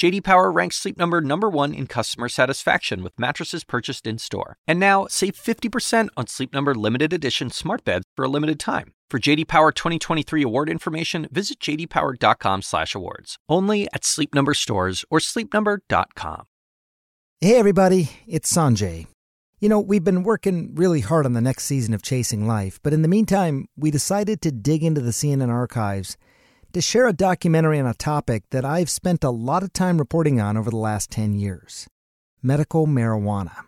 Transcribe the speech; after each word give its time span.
JD 0.00 0.24
Power 0.24 0.50
ranks 0.50 0.76
Sleep 0.76 0.96
Number 0.96 1.20
number 1.20 1.50
1 1.50 1.74
in 1.74 1.86
customer 1.86 2.30
satisfaction 2.30 3.02
with 3.02 3.20
mattresses 3.20 3.64
purchased 3.64 4.06
in-store. 4.06 4.56
And 4.66 4.80
now, 4.80 5.06
save 5.10 5.34
50% 5.34 6.08
on 6.16 6.26
Sleep 6.26 6.54
Number 6.54 6.74
limited 6.74 7.12
edition 7.12 7.50
smart 7.50 7.84
beds 7.84 8.06
for 8.16 8.24
a 8.24 8.28
limited 8.28 8.58
time. 8.58 8.94
For 9.10 9.18
JD 9.18 9.46
Power 9.46 9.72
2023 9.72 10.42
award 10.42 10.70
information, 10.70 11.28
visit 11.30 11.60
jdpower.com/awards. 11.60 13.36
Only 13.46 13.88
at 13.92 14.06
Sleep 14.06 14.34
Number 14.34 14.54
stores 14.54 15.04
or 15.10 15.18
sleepnumber.com. 15.18 16.46
Hey 17.42 17.56
everybody, 17.56 18.08
it's 18.26 18.50
Sanjay. 18.50 19.06
You 19.58 19.68
know, 19.68 19.80
we've 19.80 20.02
been 20.02 20.22
working 20.22 20.74
really 20.74 21.00
hard 21.00 21.26
on 21.26 21.34
the 21.34 21.42
next 21.42 21.64
season 21.64 21.92
of 21.92 22.00
Chasing 22.00 22.46
Life, 22.46 22.80
but 22.82 22.94
in 22.94 23.02
the 23.02 23.08
meantime, 23.08 23.66
we 23.76 23.90
decided 23.90 24.40
to 24.40 24.50
dig 24.50 24.82
into 24.82 25.02
the 25.02 25.12
CNN 25.12 25.50
archives 25.50 26.16
to 26.72 26.80
share 26.80 27.08
a 27.08 27.12
documentary 27.12 27.80
on 27.80 27.86
a 27.86 27.94
topic 27.94 28.44
that 28.50 28.64
I've 28.64 28.90
spent 28.90 29.24
a 29.24 29.30
lot 29.30 29.62
of 29.62 29.72
time 29.72 29.98
reporting 29.98 30.40
on 30.40 30.56
over 30.56 30.70
the 30.70 30.76
last 30.76 31.10
10 31.10 31.34
years 31.34 31.88
medical 32.42 32.86
marijuana. 32.86 33.64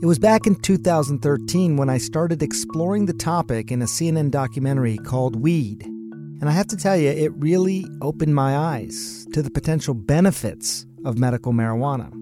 It 0.00 0.06
was 0.06 0.18
back 0.18 0.46
in 0.46 0.54
2013 0.54 1.76
when 1.76 1.90
I 1.90 1.98
started 1.98 2.42
exploring 2.42 3.06
the 3.06 3.12
topic 3.12 3.70
in 3.70 3.82
a 3.82 3.86
CNN 3.86 4.30
documentary 4.30 4.96
called 4.98 5.36
Weed. 5.36 5.84
And 5.84 6.48
I 6.48 6.52
have 6.52 6.68
to 6.68 6.76
tell 6.76 6.96
you, 6.96 7.08
it 7.08 7.32
really 7.34 7.84
opened 8.00 8.34
my 8.34 8.56
eyes 8.56 9.26
to 9.32 9.42
the 9.42 9.50
potential 9.50 9.92
benefits 9.92 10.86
of 11.04 11.18
medical 11.18 11.52
marijuana. 11.52 12.12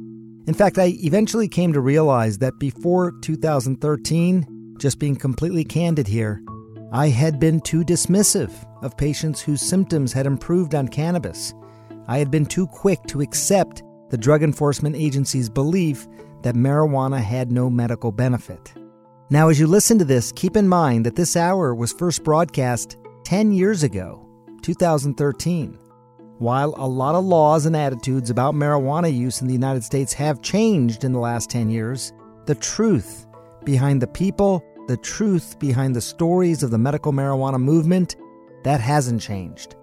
In 0.49 0.55
fact, 0.55 0.79
I 0.79 0.95
eventually 1.05 1.49
came 1.49 1.75
to 1.75 1.81
realize 1.81 2.39
that 2.39 2.59
before 2.59 3.13
2013, 3.21 4.75
just 4.79 4.99
being 4.99 5.17
completely 5.17 5.65
candid 5.65 6.09
here, 6.09 6.41
I 6.93 7.09
had 7.09 7.41
been 7.41 7.61
too 7.61 7.85
dismissive 7.85 8.53
of 8.83 8.97
patients 8.97 9.41
whose 9.41 9.61
symptoms 9.61 10.13
had 10.13 10.27
improved 10.27 10.75
on 10.75 10.87
cannabis. 10.87 11.53
I 12.07 12.19
had 12.19 12.31
been 12.31 12.47
too 12.47 12.67
quick 12.67 13.03
to 13.09 13.21
accept 13.21 13.83
the 14.11 14.19
Drug 14.19 14.43
Enforcement 14.43 14.95
Agency's 14.95 15.49
belief 15.49 16.07
that 16.43 16.55
marijuana 16.55 17.21
had 17.21 17.51
no 17.51 17.69
medical 17.69 18.13
benefit. 18.13 18.73
Now, 19.31 19.49
as 19.49 19.59
you 19.59 19.67
listen 19.67 19.99
to 19.99 20.05
this, 20.05 20.31
keep 20.31 20.57
in 20.57 20.69
mind 20.69 21.05
that 21.05 21.17
this 21.17 21.37
hour 21.37 21.75
was 21.75 21.93
first 21.93 22.23
broadcast 22.23 22.97
10 23.25 23.51
years 23.51 23.83
ago, 23.83 24.25
2013. 24.63 25.77
While 26.39 26.75
a 26.77 26.87
lot 26.87 27.17
of 27.17 27.25
laws 27.25 27.67
and 27.67 27.75
attitudes 27.75 28.31
about 28.31 28.55
marijuana 28.55 29.13
use 29.13 29.41
in 29.41 29.49
the 29.49 29.53
United 29.53 29.83
States 29.83 30.13
have 30.13 30.43
changed 30.43 31.03
in 31.03 31.13
the 31.13 31.19
last 31.19 31.51
10 31.51 31.69
years, 31.69 32.13
the 32.45 32.55
truth 32.55 33.27
behind 33.65 34.01
the 34.01 34.07
people, 34.07 34.63
the 34.87 34.97
truth 34.97 35.59
behind 35.59 35.95
the 35.95 36.01
stories 36.01 36.63
of 36.63 36.71
the 36.71 36.79
medical 36.79 37.13
marijuana 37.13 37.61
movement, 37.61 38.17
that 38.65 38.81
hasn't 38.81 39.21
changed. 39.21 39.77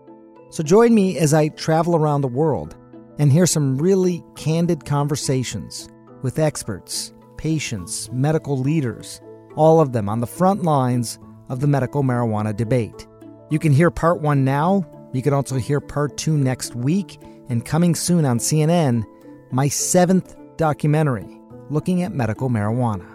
So 0.50 0.64
join 0.64 0.94
me 0.94 1.18
as 1.18 1.34
I 1.34 1.48
travel 1.50 1.96
around 1.96 2.22
the 2.22 2.28
world 2.28 2.76
and 3.20 3.32
hear 3.32 3.46
some 3.46 3.78
really 3.78 4.24
candid 4.36 4.86
conversations 4.86 5.90
with 6.22 6.40
experts, 6.40 7.14
patients, 7.38 8.12
medical 8.12 8.58
leaders, 8.58 9.22
all 9.56 9.80
of 9.80 9.92
them 9.92 10.10
on 10.10 10.20
the 10.20 10.28
front 10.28 10.64
lines 10.64 11.20
of 11.50 11.60
the 11.60 11.68
medical 11.68 12.04
marijuana 12.04 12.56
debate. 12.56 13.08
You 13.50 13.60
can 13.60 13.72
hear 13.72 13.92
part 13.92 14.22
one 14.22 14.44
now. 14.44 14.86
You 15.14 15.22
can 15.22 15.34
also 15.34 15.58
hear 15.58 15.80
part 15.80 16.18
two 16.18 16.38
next 16.38 16.76
week. 16.76 17.20
And 17.50 17.66
coming 17.66 17.94
soon 17.94 18.26
on 18.26 18.40
CNN, 18.40 19.04
my 19.52 19.68
seventh 19.68 20.36
documentary 20.58 21.40
looking 21.70 22.04
at 22.04 22.14
medical 22.14 22.50
marijuana. 22.50 23.13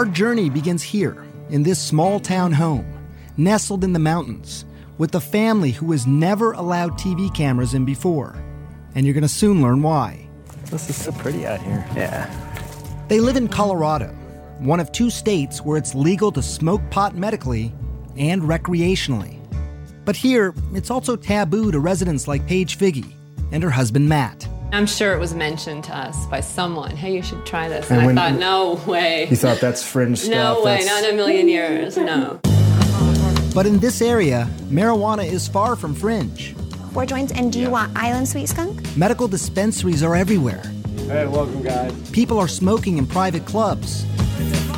Our 0.00 0.06
journey 0.06 0.48
begins 0.48 0.82
here, 0.82 1.26
in 1.50 1.62
this 1.62 1.78
small 1.78 2.20
town 2.20 2.52
home, 2.52 2.90
nestled 3.36 3.84
in 3.84 3.92
the 3.92 3.98
mountains 3.98 4.64
with 4.96 5.14
a 5.14 5.20
family 5.20 5.72
who 5.72 5.92
has 5.92 6.06
never 6.06 6.52
allowed 6.52 6.92
TV 6.92 7.28
cameras 7.34 7.74
in 7.74 7.84
before. 7.84 8.42
And 8.94 9.04
you're 9.04 9.12
going 9.12 9.24
to 9.24 9.28
soon 9.28 9.60
learn 9.60 9.82
why. 9.82 10.26
This 10.70 10.88
is 10.88 10.96
so 10.96 11.12
pretty 11.12 11.46
out 11.46 11.60
here. 11.60 11.86
Yeah. 11.94 13.04
They 13.08 13.20
live 13.20 13.36
in 13.36 13.46
Colorado, 13.46 14.06
one 14.58 14.80
of 14.80 14.90
two 14.90 15.10
states 15.10 15.60
where 15.60 15.76
it's 15.76 15.94
legal 15.94 16.32
to 16.32 16.40
smoke 16.40 16.80
pot 16.90 17.14
medically 17.14 17.70
and 18.16 18.40
recreationally. 18.40 19.36
But 20.06 20.16
here, 20.16 20.54
it's 20.72 20.90
also 20.90 21.14
taboo 21.14 21.70
to 21.72 21.78
residents 21.78 22.26
like 22.26 22.46
Paige 22.46 22.78
Figi 22.78 23.12
and 23.52 23.62
her 23.62 23.68
husband 23.68 24.08
Matt. 24.08 24.48
I'm 24.72 24.86
sure 24.86 25.12
it 25.14 25.18
was 25.18 25.34
mentioned 25.34 25.82
to 25.84 25.96
us 25.96 26.26
by 26.26 26.40
someone. 26.40 26.92
Hey, 26.92 27.12
you 27.12 27.22
should 27.22 27.44
try 27.44 27.68
this. 27.68 27.90
And, 27.90 28.02
and 28.08 28.18
I 28.18 28.30
thought, 28.30 28.38
no 28.38 28.74
way. 28.86 29.26
You 29.28 29.34
thought 29.34 29.60
that's 29.60 29.82
fringe 29.82 30.18
stuff? 30.18 30.30
No 30.30 30.62
way, 30.62 30.76
that's... 30.76 30.86
not 30.86 31.02
in 31.04 31.14
a 31.14 31.16
million 31.16 31.48
years. 31.48 31.96
No. 31.96 32.38
But 33.52 33.66
in 33.66 33.80
this 33.80 34.00
area, 34.00 34.48
marijuana 34.68 35.26
is 35.28 35.48
far 35.48 35.74
from 35.74 35.92
fringe. 35.92 36.54
Four 36.92 37.04
joints, 37.04 37.32
and 37.32 37.52
do 37.52 37.58
you 37.58 37.68
want 37.68 37.96
Island 37.96 38.28
Sweet 38.28 38.48
Skunk? 38.48 38.96
Medical 38.96 39.26
dispensaries 39.26 40.04
are 40.04 40.14
everywhere. 40.14 40.62
Hey, 40.98 41.26
welcome, 41.26 41.62
guys. 41.62 41.92
People 42.12 42.38
are 42.38 42.46
smoking 42.48 42.98
in 42.98 43.08
private 43.08 43.44
clubs 43.46 44.06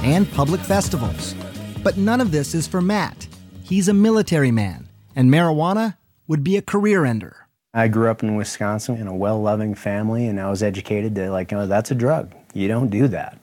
and 0.02 0.30
public 0.32 0.62
festivals. 0.62 1.34
But 1.82 1.98
none 1.98 2.22
of 2.22 2.30
this 2.30 2.54
is 2.54 2.66
for 2.66 2.80
Matt. 2.80 3.28
He's 3.62 3.88
a 3.88 3.94
military 3.94 4.50
man, 4.50 4.88
and 5.14 5.30
marijuana 5.30 5.98
would 6.28 6.42
be 6.42 6.56
a 6.56 6.62
career 6.62 7.04
ender. 7.04 7.41
I 7.74 7.88
grew 7.88 8.10
up 8.10 8.22
in 8.22 8.36
Wisconsin 8.36 8.96
in 8.96 9.06
a 9.06 9.16
well 9.16 9.40
loving 9.40 9.74
family, 9.74 10.26
and 10.26 10.38
I 10.38 10.50
was 10.50 10.62
educated 10.62 11.14
to, 11.14 11.30
like, 11.30 11.50
you 11.50 11.56
know, 11.56 11.66
that's 11.66 11.90
a 11.90 11.94
drug. 11.94 12.34
You 12.52 12.68
don't 12.68 12.90
do 12.90 13.08
that. 13.08 13.38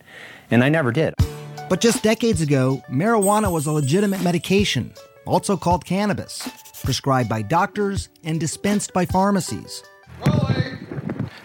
And 0.51 0.63
I 0.63 0.69
never 0.69 0.91
did. 0.91 1.16
But 1.67 1.81
just 1.81 2.03
decades 2.03 2.39
ago, 2.39 2.84
marijuana 2.91 3.51
was 3.51 3.66
a 3.66 3.72
legitimate 3.72 4.22
medication 4.22 4.94
also 5.25 5.57
called 5.57 5.85
cannabis, 5.85 6.47
prescribed 6.84 7.29
by 7.29 7.41
doctors 7.41 8.09
and 8.23 8.39
dispensed 8.39 8.94
by 8.94 9.06
pharmacies. 9.06 9.84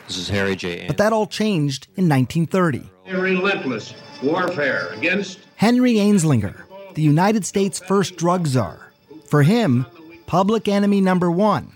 This 0.06 0.18
is 0.18 0.28
Harry 0.28 0.56
J. 0.56 0.86
But 0.86 0.98
that 0.98 1.12
all 1.12 1.26
changed 1.26 1.86
in 1.96 2.08
1930. 2.08 2.90
A 3.06 3.18
relentless 3.18 3.94
warfare 4.22 4.88
against 4.92 5.40
Harry 5.56 5.94
Anslinger, 5.94 6.64
the 6.94 7.02
United 7.02 7.44
States' 7.44 7.78
first 7.78 8.16
drug 8.16 8.46
czar. 8.46 8.92
For 9.26 9.42
him, 9.42 9.86
public 10.26 10.68
enemy 10.68 11.00
number 11.00 11.30
one, 11.30 11.73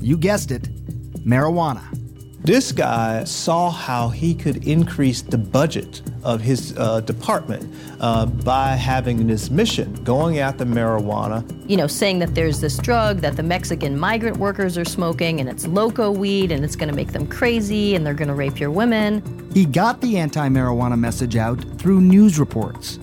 you 0.00 0.16
guessed 0.16 0.50
it, 0.50 0.62
marijuana. 1.26 1.82
This 2.42 2.72
guy 2.72 3.24
saw 3.24 3.70
how 3.70 4.08
he 4.08 4.34
could 4.34 4.66
increase 4.66 5.20
the 5.20 5.36
budget 5.36 6.00
of 6.24 6.40
his 6.40 6.74
uh, 6.78 7.00
department 7.00 7.70
uh, 8.00 8.24
by 8.24 8.68
having 8.76 9.26
this 9.26 9.50
mission, 9.50 9.92
going 10.04 10.38
after 10.38 10.64
marijuana. 10.64 11.44
You 11.68 11.76
know, 11.76 11.86
saying 11.86 12.18
that 12.20 12.34
there's 12.34 12.60
this 12.60 12.78
drug 12.78 13.18
that 13.18 13.36
the 13.36 13.42
Mexican 13.42 13.98
migrant 13.98 14.38
workers 14.38 14.78
are 14.78 14.86
smoking 14.86 15.38
and 15.38 15.50
it's 15.50 15.66
loco 15.66 16.10
weed 16.10 16.50
and 16.50 16.64
it's 16.64 16.76
going 16.76 16.88
to 16.88 16.94
make 16.94 17.12
them 17.12 17.26
crazy 17.26 17.94
and 17.94 18.06
they're 18.06 18.14
going 18.14 18.28
to 18.28 18.34
rape 18.34 18.58
your 18.58 18.70
women. 18.70 19.22
He 19.52 19.66
got 19.66 20.00
the 20.00 20.16
anti 20.16 20.48
marijuana 20.48 20.98
message 20.98 21.36
out 21.36 21.62
through 21.78 22.00
news 22.00 22.38
reports. 22.38 22.98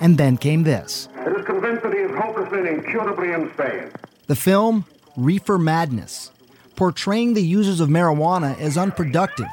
And 0.00 0.16
then 0.16 0.36
came 0.36 0.62
this. 0.62 1.08
It 1.26 1.36
is 1.36 1.44
convinced 1.44 1.82
that 1.82 1.92
he 1.92 1.98
is 1.98 2.16
hopelessly 2.16 2.60
and 2.60 2.68
incurably 2.68 3.32
insane. 3.32 3.90
The 4.28 4.36
film, 4.36 4.86
Reefer 5.16 5.58
Madness 5.58 6.30
portraying 6.80 7.34
the 7.34 7.42
users 7.42 7.78
of 7.78 7.90
marijuana 7.90 8.58
as 8.58 8.78
unproductive, 8.78 9.50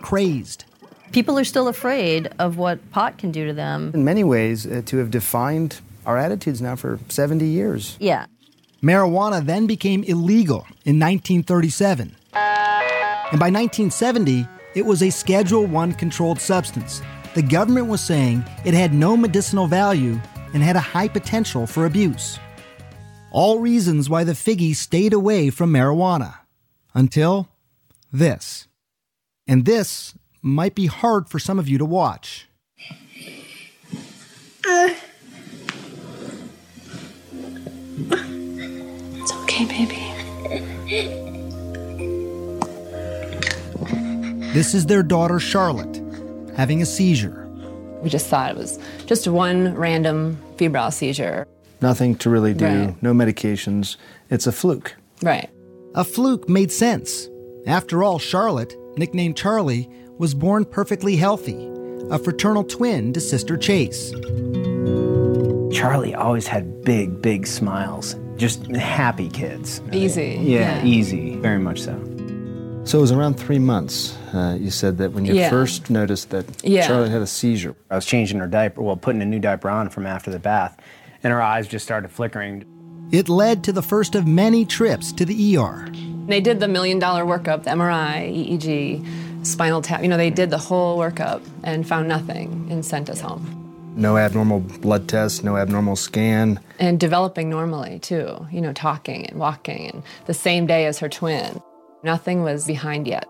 crazed. 0.00 0.64
People 1.10 1.36
are 1.36 1.42
still 1.42 1.66
afraid 1.66 2.30
of 2.38 2.56
what 2.56 2.78
pot 2.92 3.18
can 3.18 3.32
do 3.32 3.44
to 3.46 3.52
them. 3.52 3.90
In 3.94 4.04
many 4.04 4.22
ways, 4.22 4.64
uh, 4.64 4.82
to 4.86 4.98
have 4.98 5.10
defined 5.10 5.80
our 6.06 6.16
attitudes 6.16 6.62
now 6.62 6.76
for 6.76 7.00
70 7.08 7.44
years. 7.44 7.96
Yeah. 7.98 8.26
Marijuana 8.80 9.44
then 9.44 9.66
became 9.66 10.04
illegal 10.04 10.68
in 10.84 11.00
1937. 11.00 12.14
And 12.34 13.40
by 13.40 13.50
1970, 13.50 14.46
it 14.76 14.86
was 14.86 15.02
a 15.02 15.10
Schedule 15.10 15.66
1 15.66 15.94
controlled 15.94 16.40
substance. 16.40 17.02
The 17.34 17.42
government 17.42 17.88
was 17.88 18.00
saying 18.00 18.44
it 18.64 18.72
had 18.72 18.94
no 18.94 19.16
medicinal 19.16 19.66
value 19.66 20.20
and 20.54 20.62
had 20.62 20.76
a 20.76 20.80
high 20.80 21.08
potential 21.08 21.66
for 21.66 21.86
abuse. 21.86 22.38
All 23.30 23.58
reasons 23.58 24.08
why 24.08 24.24
the 24.24 24.32
Figis 24.32 24.76
stayed 24.76 25.12
away 25.12 25.50
from 25.50 25.72
marijuana. 25.72 26.38
Until 26.94 27.48
this. 28.12 28.66
And 29.46 29.64
this 29.64 30.14
might 30.42 30.74
be 30.74 30.86
hard 30.86 31.28
for 31.28 31.38
some 31.38 31.58
of 31.58 31.68
you 31.68 31.78
to 31.78 31.84
watch. 31.84 32.48
Uh, 34.66 34.94
it's 39.20 39.32
okay, 39.32 39.64
baby. 39.66 40.04
This 44.52 44.74
is 44.74 44.86
their 44.86 45.02
daughter, 45.02 45.38
Charlotte, 45.38 46.02
having 46.56 46.82
a 46.82 46.86
seizure. 46.86 47.46
We 48.02 48.10
just 48.10 48.26
thought 48.26 48.50
it 48.50 48.56
was 48.56 48.78
just 49.06 49.28
one 49.28 49.74
random 49.74 50.38
febrile 50.56 50.90
seizure. 50.90 51.46
Nothing 51.80 52.16
to 52.16 52.30
really 52.30 52.54
do, 52.54 52.64
Right. 52.66 53.02
no 53.02 53.12
medications. 53.12 53.96
It's 54.30 54.46
a 54.46 54.52
fluke. 54.52 54.96
Right. 55.22 55.48
A 55.94 56.04
fluke 56.04 56.48
made 56.48 56.72
sense. 56.72 57.28
After 57.66 58.02
all, 58.02 58.18
Charlotte, 58.18 58.76
nicknamed 58.96 59.36
Charlie, 59.36 59.88
was 60.18 60.34
born 60.34 60.64
perfectly 60.64 61.16
healthy, 61.16 61.68
a 62.10 62.18
fraternal 62.18 62.64
twin 62.64 63.12
to 63.12 63.20
sister 63.20 63.56
Chase. 63.56 64.10
Charlie 65.72 66.14
always 66.14 66.46
had 66.46 66.82
big, 66.82 67.22
big 67.22 67.46
smiles. 67.46 68.16
Just 68.36 68.66
happy 68.68 69.28
kids. 69.28 69.80
Easy. 69.92 70.38
Yeah, 70.42 70.84
easy. 70.84 71.36
Very 71.36 71.58
much 71.58 71.80
so. 71.82 71.92
So 72.84 72.98
it 72.98 73.00
was 73.02 73.12
around 73.12 73.34
three 73.34 73.58
months. 73.58 74.16
Uh, 74.32 74.56
you 74.58 74.70
said 74.70 74.96
that 74.98 75.12
when 75.12 75.24
you 75.26 75.34
Yeah. 75.34 75.50
first 75.50 75.90
noticed 75.90 76.30
that 76.30 76.46
Yeah. 76.64 76.86
Charlotte 76.86 77.10
had 77.10 77.20
a 77.22 77.26
seizure. 77.26 77.74
I 77.90 77.96
was 77.96 78.06
changing 78.06 78.38
her 78.40 78.46
diaper, 78.46 78.82
well, 78.82 78.96
putting 78.96 79.20
a 79.20 79.26
new 79.26 79.38
diaper 79.38 79.68
on 79.68 79.90
from 79.90 80.06
after 80.06 80.30
the 80.30 80.38
bath, 80.38 80.76
and 81.22 81.32
her 81.32 81.42
eyes 81.42 81.68
just 81.68 81.84
started 81.84 82.10
flickering. 82.10 82.64
It 83.10 83.28
led 83.28 83.64
to 83.64 83.72
the 83.72 83.82
first 83.82 84.14
of 84.14 84.26
many 84.26 84.64
trips 84.64 85.12
to 85.12 85.24
the 85.24 85.56
ER. 85.56 85.88
They 86.26 86.40
did 86.40 86.60
the 86.60 86.68
million 86.68 86.98
dollar 86.98 87.24
workup, 87.24 87.64
the 87.64 87.70
MRI, 87.70 88.30
EEG, 88.30 89.46
spinal 89.46 89.80
tap. 89.80 90.02
You 90.02 90.08
know, 90.08 90.18
they 90.18 90.30
did 90.30 90.50
the 90.50 90.58
whole 90.58 90.98
workup 90.98 91.42
and 91.64 91.88
found 91.88 92.06
nothing 92.06 92.68
and 92.70 92.84
sent 92.84 93.08
us 93.08 93.20
home. 93.20 93.54
No 93.96 94.16
abnormal 94.16 94.60
blood 94.60 95.08
test, 95.08 95.42
no 95.42 95.56
abnormal 95.56 95.96
scan. 95.96 96.60
And 96.78 97.00
developing 97.00 97.48
normally, 97.50 97.98
too. 97.98 98.46
You 98.52 98.60
know, 98.60 98.72
talking 98.72 99.26
and 99.26 99.40
walking, 99.40 99.90
and 99.90 100.02
the 100.26 100.34
same 100.34 100.66
day 100.66 100.86
as 100.86 100.98
her 100.98 101.08
twin. 101.08 101.60
Nothing 102.04 102.42
was 102.42 102.66
behind 102.66 103.08
yet. 103.08 103.26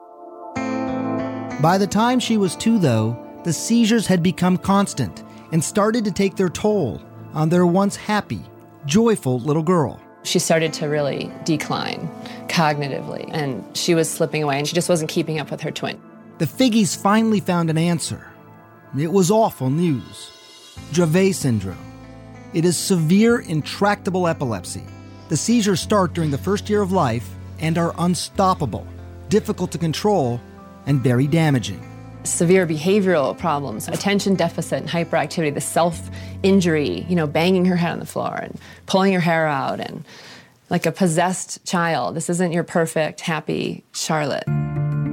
By 1.62 1.78
the 1.78 1.86
time 1.86 2.20
she 2.20 2.36
was 2.36 2.54
two, 2.54 2.78
though, 2.78 3.16
the 3.44 3.52
seizures 3.52 4.06
had 4.06 4.22
become 4.22 4.58
constant 4.58 5.22
and 5.52 5.62
started 5.62 6.04
to 6.04 6.12
take 6.12 6.36
their 6.36 6.50
toll 6.50 7.00
on 7.34 7.48
their 7.48 7.66
once 7.66 7.96
happy, 7.96 8.40
joyful 8.86 9.40
little 9.40 9.62
girl. 9.62 10.00
She 10.24 10.38
started 10.38 10.72
to 10.74 10.86
really 10.86 11.30
decline 11.44 12.10
cognitively, 12.48 13.28
and 13.32 13.64
she 13.76 13.94
was 13.94 14.10
slipping 14.10 14.42
away, 14.42 14.58
and 14.58 14.66
she 14.66 14.74
just 14.74 14.88
wasn't 14.88 15.10
keeping 15.10 15.38
up 15.38 15.50
with 15.50 15.60
her 15.60 15.70
twin. 15.70 16.00
The 16.38 16.44
Figis 16.44 16.96
finally 16.96 17.40
found 17.40 17.70
an 17.70 17.78
answer. 17.78 18.26
It 18.98 19.12
was 19.12 19.30
awful 19.30 19.70
news. 19.70 20.30
Dravet 20.92 21.34
syndrome. 21.34 21.76
It 22.54 22.64
is 22.64 22.76
severe, 22.76 23.40
intractable 23.40 24.26
epilepsy. 24.26 24.82
The 25.28 25.36
seizures 25.36 25.80
start 25.80 26.14
during 26.14 26.30
the 26.30 26.38
first 26.38 26.70
year 26.70 26.80
of 26.80 26.92
life 26.92 27.28
and 27.58 27.76
are 27.76 27.94
unstoppable, 27.98 28.86
difficult 29.28 29.70
to 29.72 29.78
control, 29.78 30.40
and 30.86 31.00
very 31.02 31.26
damaging. 31.26 31.84
Severe 32.28 32.66
behavioral 32.66 33.36
problems, 33.36 33.88
attention 33.88 34.34
deficit 34.34 34.80
and 34.80 34.88
hyperactivity, 34.88 35.52
the 35.52 35.60
self 35.60 36.10
injury, 36.42 37.06
you 37.08 37.16
know, 37.16 37.26
banging 37.26 37.64
her 37.64 37.76
head 37.76 37.92
on 37.92 37.98
the 37.98 38.06
floor 38.06 38.36
and 38.36 38.58
pulling 38.86 39.12
her 39.12 39.20
hair 39.20 39.46
out 39.46 39.80
and 39.80 40.04
like 40.70 40.86
a 40.86 40.92
possessed 40.92 41.64
child. 41.64 42.14
This 42.14 42.28
isn't 42.30 42.52
your 42.52 42.64
perfect, 42.64 43.20
happy 43.20 43.84
Charlotte. 43.92 44.44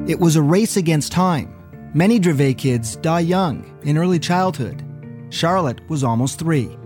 It 0.07 0.19
was 0.19 0.35
a 0.35 0.41
race 0.41 0.77
against 0.77 1.11
time. 1.11 1.51
Many 1.93 2.19
Dravet 2.19 2.57
kids 2.57 2.97
die 2.97 3.21
young, 3.21 3.79
in 3.83 3.97
early 3.97 4.19
childhood. 4.19 4.83
Charlotte 5.29 5.79
was 5.89 6.03
almost 6.03 6.39
three. 6.39 6.77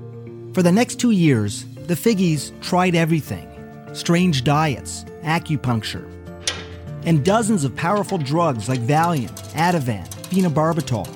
For 0.54 0.64
the 0.64 0.72
next 0.72 1.00
two 1.00 1.12
years, 1.12 1.66
the 1.88 1.96
Figis 1.96 2.52
tried 2.62 2.96
everything 2.96 3.48
strange 3.94 4.44
diets, 4.44 5.04
acupuncture, 5.24 6.06
and 7.06 7.26
dozens 7.26 7.64
of 7.64 7.76
powerful 7.76 8.20
drugs 8.20 8.70
like 8.70 8.80
Valium, 8.82 9.32
Ativan, 9.54 10.08
phenobarbital. 10.30 11.08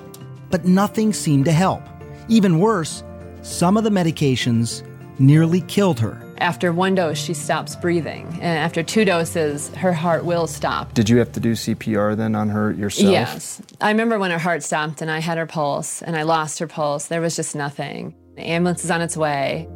But 0.50 0.66
nothing 0.66 1.14
seemed 1.14 1.46
to 1.46 1.52
help. 1.52 1.82
Even 2.30 2.60
worse, 2.60 3.04
some 3.42 3.78
of 3.78 3.84
the 3.84 3.90
medications 3.90 4.84
nearly 5.20 5.62
killed 5.62 6.00
her. 6.00 6.20
After 6.40 6.74
one 6.74 6.96
dose, 6.96 7.18
she 7.18 7.34
stops 7.34 7.76
breathing. 7.76 8.28
And 8.42 8.58
after 8.60 8.84
two 8.84 9.06
doses, 9.06 9.70
her 9.76 9.94
heart 9.94 10.26
will 10.26 10.48
stop. 10.48 10.94
Did 10.94 11.10
you 11.10 11.18
have 11.18 11.32
to 11.34 11.40
do 11.40 11.54
CPR 11.54 12.18
then 12.18 12.36
on 12.36 12.50
her 12.50 12.72
yourself? 12.72 13.12
Yes. 13.12 13.62
I 13.80 13.90
remember 13.90 14.18
when 14.20 14.32
her 14.32 14.40
heart 14.40 14.64
stopped 14.64 15.02
and 15.02 15.10
I 15.12 15.20
had 15.20 15.38
her 15.38 15.46
pulse 15.46 16.02
and 16.02 16.16
I 16.18 16.24
lost 16.24 16.60
her 16.60 16.68
pulse. 16.68 17.08
There 17.08 17.22
was 17.22 17.36
just 17.36 17.56
nothing. 17.56 18.16
The 18.36 18.42
ambulance 18.42 18.84
is 18.84 18.92
on 18.92 19.02
its 19.02 19.16
way. 19.16 19.70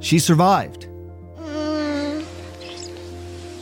She 0.00 0.18
survived, 0.18 0.86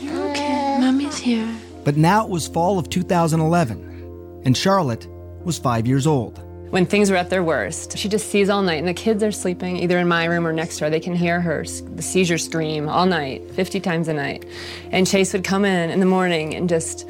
Okay, 0.03 0.77
mommy's 0.79 1.17
here. 1.17 1.47
but 1.83 1.95
now 1.97 2.23
it 2.23 2.29
was 2.29 2.47
fall 2.47 2.77
of 2.77 2.89
2011, 2.89 4.41
and 4.45 4.55
Charlotte 4.55 5.07
was 5.45 5.57
five 5.57 5.87
years 5.87 6.07
old. 6.07 6.39
When 6.73 6.87
things 6.87 7.11
were 7.11 7.17
at 7.17 7.29
their 7.29 7.43
worst, 7.43 7.99
she 7.99 8.09
just 8.09 8.31
sees 8.31 8.49
all 8.49 8.63
night, 8.63 8.79
and 8.79 8.87
the 8.87 8.95
kids 8.95 9.21
are 9.21 9.31
sleeping 9.31 9.77
either 9.77 9.99
in 9.99 10.07
my 10.07 10.25
room 10.25 10.47
or 10.47 10.51
next 10.51 10.79
to 10.79 10.85
her. 10.85 10.89
They 10.89 10.99
can 10.99 11.13
hear 11.13 11.39
her 11.39 11.63
the 11.63 12.01
seizure 12.01 12.39
scream 12.39 12.89
all 12.89 13.05
night, 13.05 13.51
50 13.51 13.79
times 13.79 14.07
a 14.07 14.13
night. 14.13 14.43
And 14.91 15.05
Chase 15.05 15.33
would 15.33 15.43
come 15.43 15.65
in 15.65 15.91
in 15.91 15.99
the 15.99 16.07
morning 16.07 16.55
and 16.55 16.67
just, 16.67 17.07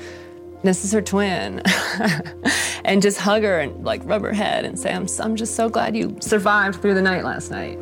this 0.64 0.84
is 0.84 0.92
her 0.92 1.02
twin, 1.02 1.62
and 2.84 3.02
just 3.02 3.18
hug 3.18 3.44
her 3.44 3.62
and 3.62 3.86
like 3.86 4.02
rub 4.04 4.22
her 4.24 4.34
head 4.34 4.66
and 4.66 4.78
say, 4.78 4.94
I'm, 4.94 5.08
I'm 5.22 5.38
just 5.38 5.56
so 5.56 5.70
glad 5.70 5.96
you 5.96 6.18
survived 6.20 6.82
through 6.82 6.96
the 6.96 7.02
night 7.02 7.24
last 7.24 7.50
night. 7.50 7.80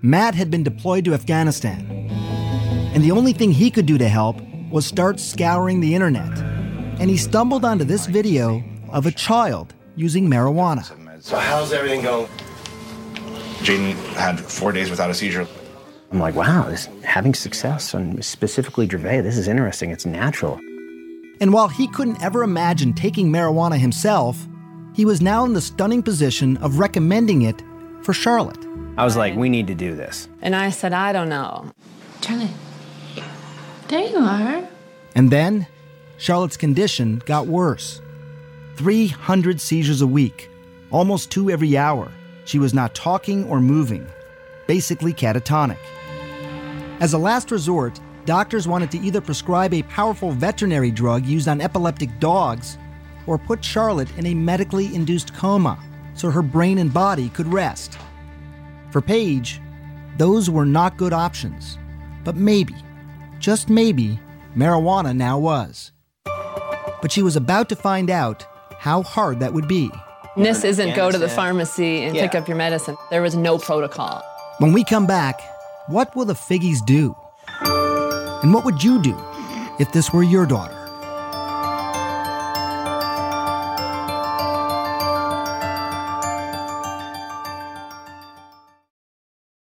Matt 0.00 0.34
had 0.34 0.50
been 0.50 0.62
deployed 0.62 1.04
to 1.04 1.12
Afghanistan, 1.12 1.84
and 2.94 3.04
the 3.04 3.10
only 3.10 3.34
thing 3.34 3.52
he 3.52 3.70
could 3.70 3.84
do 3.84 3.98
to 3.98 4.08
help 4.08 4.40
was 4.70 4.86
start 4.86 5.20
scouring 5.20 5.80
the 5.80 5.94
internet. 5.94 6.55
And 6.98 7.10
he 7.10 7.16
stumbled 7.16 7.64
onto 7.64 7.84
this 7.84 8.06
video 8.06 8.62
of 8.90 9.06
a 9.06 9.10
child 9.10 9.74
using 9.96 10.28
marijuana. 10.28 10.84
So 11.22 11.36
how's 11.36 11.72
everything 11.72 12.02
going? 12.02 12.26
Jaden 13.58 13.94
had 14.14 14.40
four 14.40 14.72
days 14.72 14.90
without 14.90 15.10
a 15.10 15.14
seizure. 15.14 15.46
I'm 16.12 16.20
like, 16.20 16.34
wow, 16.34 16.68
this 16.68 16.88
having 17.02 17.34
success 17.34 17.94
on 17.94 18.22
specifically 18.22 18.86
Dravet, 18.86 19.22
this 19.22 19.36
is 19.36 19.48
interesting. 19.48 19.90
It's 19.90 20.06
natural. 20.06 20.58
And 21.40 21.52
while 21.52 21.68
he 21.68 21.88
couldn't 21.88 22.22
ever 22.22 22.42
imagine 22.42 22.94
taking 22.94 23.30
marijuana 23.30 23.78
himself, 23.78 24.46
he 24.94 25.04
was 25.04 25.20
now 25.20 25.44
in 25.44 25.52
the 25.52 25.60
stunning 25.60 26.02
position 26.02 26.56
of 26.58 26.78
recommending 26.78 27.42
it 27.42 27.62
for 28.02 28.14
Charlotte. 28.14 28.64
I 28.96 29.04
was 29.04 29.16
like, 29.16 29.36
we 29.36 29.48
need 29.50 29.66
to 29.66 29.74
do 29.74 29.94
this. 29.94 30.28
And 30.40 30.56
I 30.56 30.70
said, 30.70 30.94
I 30.94 31.12
don't 31.12 31.28
know. 31.28 31.70
Charlie. 32.22 32.48
There 33.88 34.08
you 34.08 34.18
are. 34.18 34.66
And 35.14 35.30
then 35.30 35.66
Charlotte's 36.18 36.56
condition 36.56 37.22
got 37.26 37.46
worse 37.46 38.00
300 38.76 39.60
seizures 39.60 40.02
a 40.02 40.06
week, 40.06 40.50
almost 40.90 41.30
two 41.30 41.50
every 41.50 41.76
hour. 41.76 42.10
She 42.44 42.58
was 42.58 42.74
not 42.74 42.94
talking 42.94 43.44
or 43.44 43.60
moving, 43.60 44.06
basically 44.66 45.12
catatonic. 45.12 45.78
As 47.00 47.12
a 47.12 47.18
last 47.18 47.50
resort, 47.50 48.00
doctors 48.24 48.68
wanted 48.68 48.90
to 48.92 48.98
either 48.98 49.20
prescribe 49.20 49.74
a 49.74 49.82
powerful 49.84 50.32
veterinary 50.32 50.90
drug 50.90 51.26
used 51.26 51.48
on 51.48 51.60
epileptic 51.60 52.18
dogs 52.20 52.78
or 53.26 53.38
put 53.38 53.64
Charlotte 53.64 54.14
in 54.16 54.26
a 54.26 54.34
medically 54.34 54.94
induced 54.94 55.34
coma 55.34 55.78
so 56.14 56.30
her 56.30 56.42
brain 56.42 56.78
and 56.78 56.92
body 56.92 57.28
could 57.30 57.46
rest. 57.52 57.98
For 58.90 59.02
Paige, 59.02 59.60
those 60.16 60.48
were 60.48 60.66
not 60.66 60.96
good 60.96 61.12
options. 61.12 61.78
But 62.24 62.36
maybe, 62.36 62.74
just 63.38 63.68
maybe, 63.68 64.18
marijuana 64.56 65.14
now 65.14 65.38
was. 65.38 65.92
But 67.02 67.12
she 67.12 67.22
was 67.22 67.36
about 67.36 67.68
to 67.68 67.76
find 67.76 68.10
out 68.10 68.46
how 68.78 69.02
hard 69.02 69.40
that 69.40 69.52
would 69.52 69.68
be. 69.68 69.90
This 70.36 70.64
isn't 70.64 70.94
go 70.94 71.10
to 71.10 71.18
the 71.18 71.28
pharmacy 71.28 72.02
and 72.02 72.16
pick 72.16 72.34
up 72.34 72.46
your 72.46 72.56
medicine. 72.56 72.96
There 73.10 73.22
was 73.22 73.34
no 73.34 73.58
protocol. 73.58 74.22
When 74.58 74.72
we 74.72 74.84
come 74.84 75.06
back, 75.06 75.40
what 75.88 76.14
will 76.14 76.24
the 76.24 76.34
Figis 76.34 76.84
do? 76.84 77.14
And 78.42 78.52
what 78.52 78.64
would 78.64 78.82
you 78.82 79.00
do 79.00 79.16
if 79.78 79.92
this 79.92 80.12
were 80.12 80.22
your 80.22 80.46
daughter? 80.46 80.74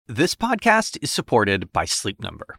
This 0.07 0.35
podcast 0.35 0.99
is 1.03 1.13
supported 1.13 1.73
by 1.73 1.85
Sleep 1.85 2.21
Number. 2.21 2.59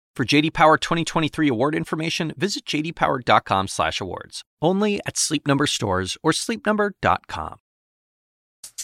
For 0.15 0.25
JD 0.25 0.53
Power 0.53 0.77
2023 0.77 1.47
award 1.47 1.73
information, 1.73 2.33
visit 2.37 2.65
jdpower.com/awards. 2.65 4.41
Only 4.61 4.99
at 5.05 5.17
Sleep 5.17 5.47
Number 5.47 5.65
stores 5.65 6.17
or 6.21 6.31
sleepnumber.com. 6.33 7.55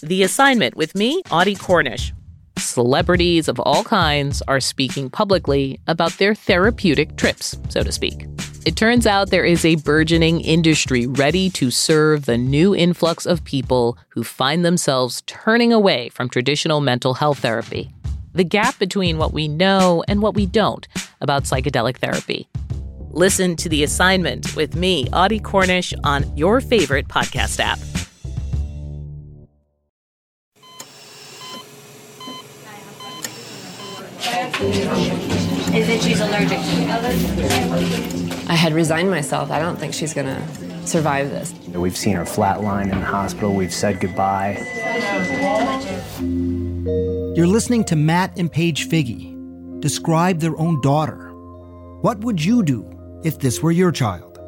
The 0.02 0.24
assignment 0.24 0.76
with 0.76 0.96
me, 0.96 1.22
Audie 1.32 1.56
Cornish. 1.56 2.14
Celebrities 2.58 3.48
of 3.48 3.60
all 3.60 3.84
kinds 3.84 4.42
are 4.48 4.60
speaking 4.60 5.10
publicly 5.10 5.80
about 5.88 6.14
their 6.14 6.34
therapeutic 6.34 7.16
trips, 7.18 7.58
so 7.70 7.84
to 7.84 7.92
speak. 7.92 8.26
It 8.66 8.76
turns 8.76 9.08
out 9.08 9.30
there 9.30 9.46
is 9.46 9.64
a 9.64 9.76
burgeoning 9.76 10.42
industry 10.42 11.08
ready 11.08 11.50
to 11.52 11.72
serve 11.72 12.26
the 12.26 12.38
new 12.38 12.76
influx 12.76 13.26
of 13.26 13.44
people 13.44 13.98
who 14.10 14.24
find 14.24 14.66
themselves 14.66 15.24
turning 15.26 15.72
away 15.72 16.10
from 16.10 16.30
traditional 16.30 16.82
mental 16.82 17.14
health 17.14 17.40
therapy. 17.40 17.92
The 18.38 18.44
gap 18.44 18.78
between 18.78 19.18
what 19.18 19.34
we 19.34 19.48
know 19.48 20.04
and 20.08 20.22
what 20.22 20.36
we 20.36 20.46
don't 20.46 20.88
about 21.22 21.46
psychedelic 21.46 21.98
therapy. 21.98 22.48
Listen 23.10 23.56
to 23.56 23.68
The 23.68 23.84
Assignment 23.84 24.56
with 24.56 24.76
me, 24.76 25.08
Audie 25.12 25.40
Cornish, 25.40 25.92
on 26.04 26.38
your 26.38 26.62
favorite 26.62 27.08
podcast 27.08 27.60
app. 27.60 27.80
Is 35.74 35.90
it 35.90 36.04
she's 36.04 36.20
allergic 36.20 36.60
to 36.60 36.76
the 36.76 36.88
others? 36.92 38.48
I 38.48 38.54
had 38.54 38.74
resigned 38.74 39.10
myself. 39.10 39.50
I 39.50 39.58
don't 39.58 39.78
think 39.80 39.96
she's 39.96 40.14
going 40.14 40.28
to 40.28 40.88
survive 40.88 41.32
this. 41.32 41.56
We've 41.70 41.98
seen 41.98 42.16
her 42.16 42.24
flatline 42.24 42.92
in 42.92 43.00
the 43.00 43.06
hospital. 43.06 43.56
We've 43.56 43.74
said 43.74 44.00
goodbye. 44.00 44.64
You're 47.38 47.46
listening 47.46 47.84
to 47.84 47.96
Matt 47.96 48.36
and 48.40 48.52
Paige 48.52 48.90
Figi 48.90 49.80
describe 49.80 50.40
their 50.40 50.58
own 50.58 50.82
daughter. 50.82 51.32
What 52.02 52.18
would 52.22 52.44
you 52.44 52.64
do 52.64 53.22
if 53.24 53.38
this 53.38 53.62
were 53.62 53.72
your 53.72 53.92
child? 53.92 54.40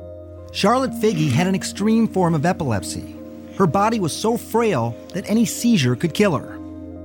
Charlotte 0.53 0.93
Figi 0.93 1.29
had 1.29 1.45
an 1.45 1.53
extreme 1.53 2.07
form 2.07 2.33
of 2.33 2.47
epilepsy. 2.47 3.15
Her 3.59 3.67
body 3.67 3.99
was 3.99 4.11
so 4.11 4.37
frail 4.37 4.97
that 5.13 5.29
any 5.29 5.45
seizure 5.45 5.95
could 5.95 6.15
kill 6.15 6.35
her. 6.35 6.57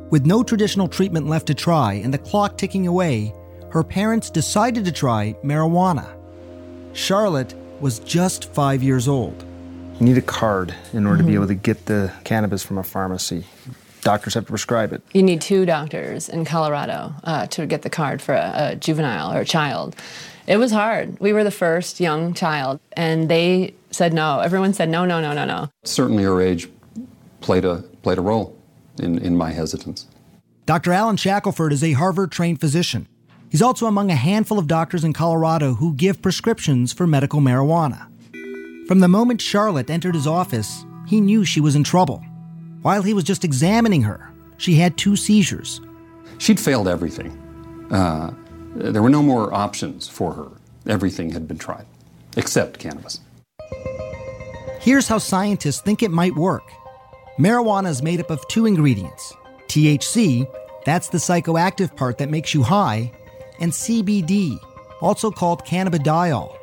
With 0.08 0.24
no 0.24 0.42
traditional 0.42 0.88
treatment 0.88 1.26
left 1.26 1.48
to 1.48 1.54
try 1.54 1.92
and 2.02 2.14
the 2.14 2.18
clock 2.18 2.56
ticking 2.56 2.86
away, 2.86 3.34
her 3.68 3.84
parents 3.84 4.30
decided 4.30 4.86
to 4.86 4.90
try 4.92 5.36
marijuana. 5.44 6.08
Charlotte 6.94 7.54
was 7.82 7.98
just 7.98 8.46
five 8.54 8.82
years 8.82 9.06
old. 9.06 9.44
You 10.00 10.06
need 10.06 10.16
a 10.16 10.22
card 10.22 10.74
in 10.94 11.04
order 11.04 11.18
mm-hmm. 11.18 11.26
to 11.26 11.30
be 11.30 11.34
able 11.34 11.48
to 11.48 11.54
get 11.54 11.84
the 11.84 12.10
cannabis 12.24 12.62
from 12.62 12.78
a 12.78 12.82
pharmacy. 12.82 13.44
Doctors 14.04 14.34
have 14.34 14.44
to 14.44 14.52
prescribe 14.52 14.92
it. 14.92 15.02
You 15.14 15.22
need 15.22 15.40
two 15.40 15.64
doctors 15.64 16.28
in 16.28 16.44
Colorado 16.44 17.14
uh, 17.24 17.46
to 17.48 17.66
get 17.66 17.82
the 17.82 17.90
card 17.90 18.20
for 18.20 18.34
a, 18.34 18.52
a 18.54 18.76
juvenile 18.76 19.32
or 19.32 19.40
a 19.40 19.44
child. 19.46 19.96
It 20.46 20.58
was 20.58 20.70
hard. 20.70 21.18
We 21.20 21.32
were 21.32 21.42
the 21.42 21.50
first 21.50 22.00
young 22.00 22.34
child, 22.34 22.80
and 22.92 23.30
they 23.30 23.74
said 23.90 24.12
no. 24.12 24.40
Everyone 24.40 24.74
said 24.74 24.90
no, 24.90 25.06
no, 25.06 25.22
no, 25.22 25.32
no, 25.32 25.46
no. 25.46 25.70
Certainly, 25.84 26.24
her 26.24 26.40
age 26.42 26.68
played 27.40 27.64
a 27.64 27.76
played 28.02 28.18
a 28.18 28.20
role 28.20 28.54
in, 29.00 29.18
in 29.18 29.36
my 29.36 29.52
hesitance. 29.52 30.06
Dr. 30.66 30.92
Alan 30.92 31.16
Shackelford 31.16 31.72
is 31.72 31.82
a 31.82 31.92
Harvard 31.92 32.30
trained 32.30 32.60
physician. 32.60 33.08
He's 33.50 33.62
also 33.62 33.86
among 33.86 34.10
a 34.10 34.16
handful 34.16 34.58
of 34.58 34.66
doctors 34.66 35.04
in 35.04 35.14
Colorado 35.14 35.74
who 35.74 35.94
give 35.94 36.20
prescriptions 36.20 36.92
for 36.92 37.06
medical 37.06 37.40
marijuana. 37.40 38.08
From 38.86 39.00
the 39.00 39.08
moment 39.08 39.40
Charlotte 39.40 39.88
entered 39.88 40.14
his 40.14 40.26
office, 40.26 40.84
he 41.06 41.20
knew 41.20 41.44
she 41.44 41.60
was 41.60 41.74
in 41.74 41.84
trouble. 41.84 42.22
While 42.84 43.00
he 43.00 43.14
was 43.14 43.24
just 43.24 43.46
examining 43.46 44.02
her, 44.02 44.30
she 44.58 44.74
had 44.74 44.98
two 44.98 45.16
seizures. 45.16 45.80
She'd 46.36 46.60
failed 46.60 46.86
everything. 46.86 47.30
Uh, 47.90 48.34
there 48.74 49.00
were 49.00 49.08
no 49.08 49.22
more 49.22 49.54
options 49.54 50.06
for 50.06 50.34
her. 50.34 50.48
Everything 50.86 51.30
had 51.30 51.48
been 51.48 51.56
tried, 51.56 51.86
except 52.36 52.78
cannabis. 52.78 53.20
Here's 54.80 55.08
how 55.08 55.16
scientists 55.16 55.80
think 55.80 56.02
it 56.02 56.10
might 56.10 56.34
work 56.34 56.64
marijuana 57.38 57.88
is 57.88 58.02
made 58.02 58.20
up 58.20 58.30
of 58.30 58.46
two 58.48 58.66
ingredients 58.66 59.32
THC, 59.68 60.46
that's 60.84 61.08
the 61.08 61.16
psychoactive 61.16 61.96
part 61.96 62.18
that 62.18 62.28
makes 62.28 62.52
you 62.52 62.62
high, 62.62 63.10
and 63.60 63.72
CBD, 63.72 64.58
also 65.00 65.30
called 65.30 65.64
cannabidiol. 65.64 66.54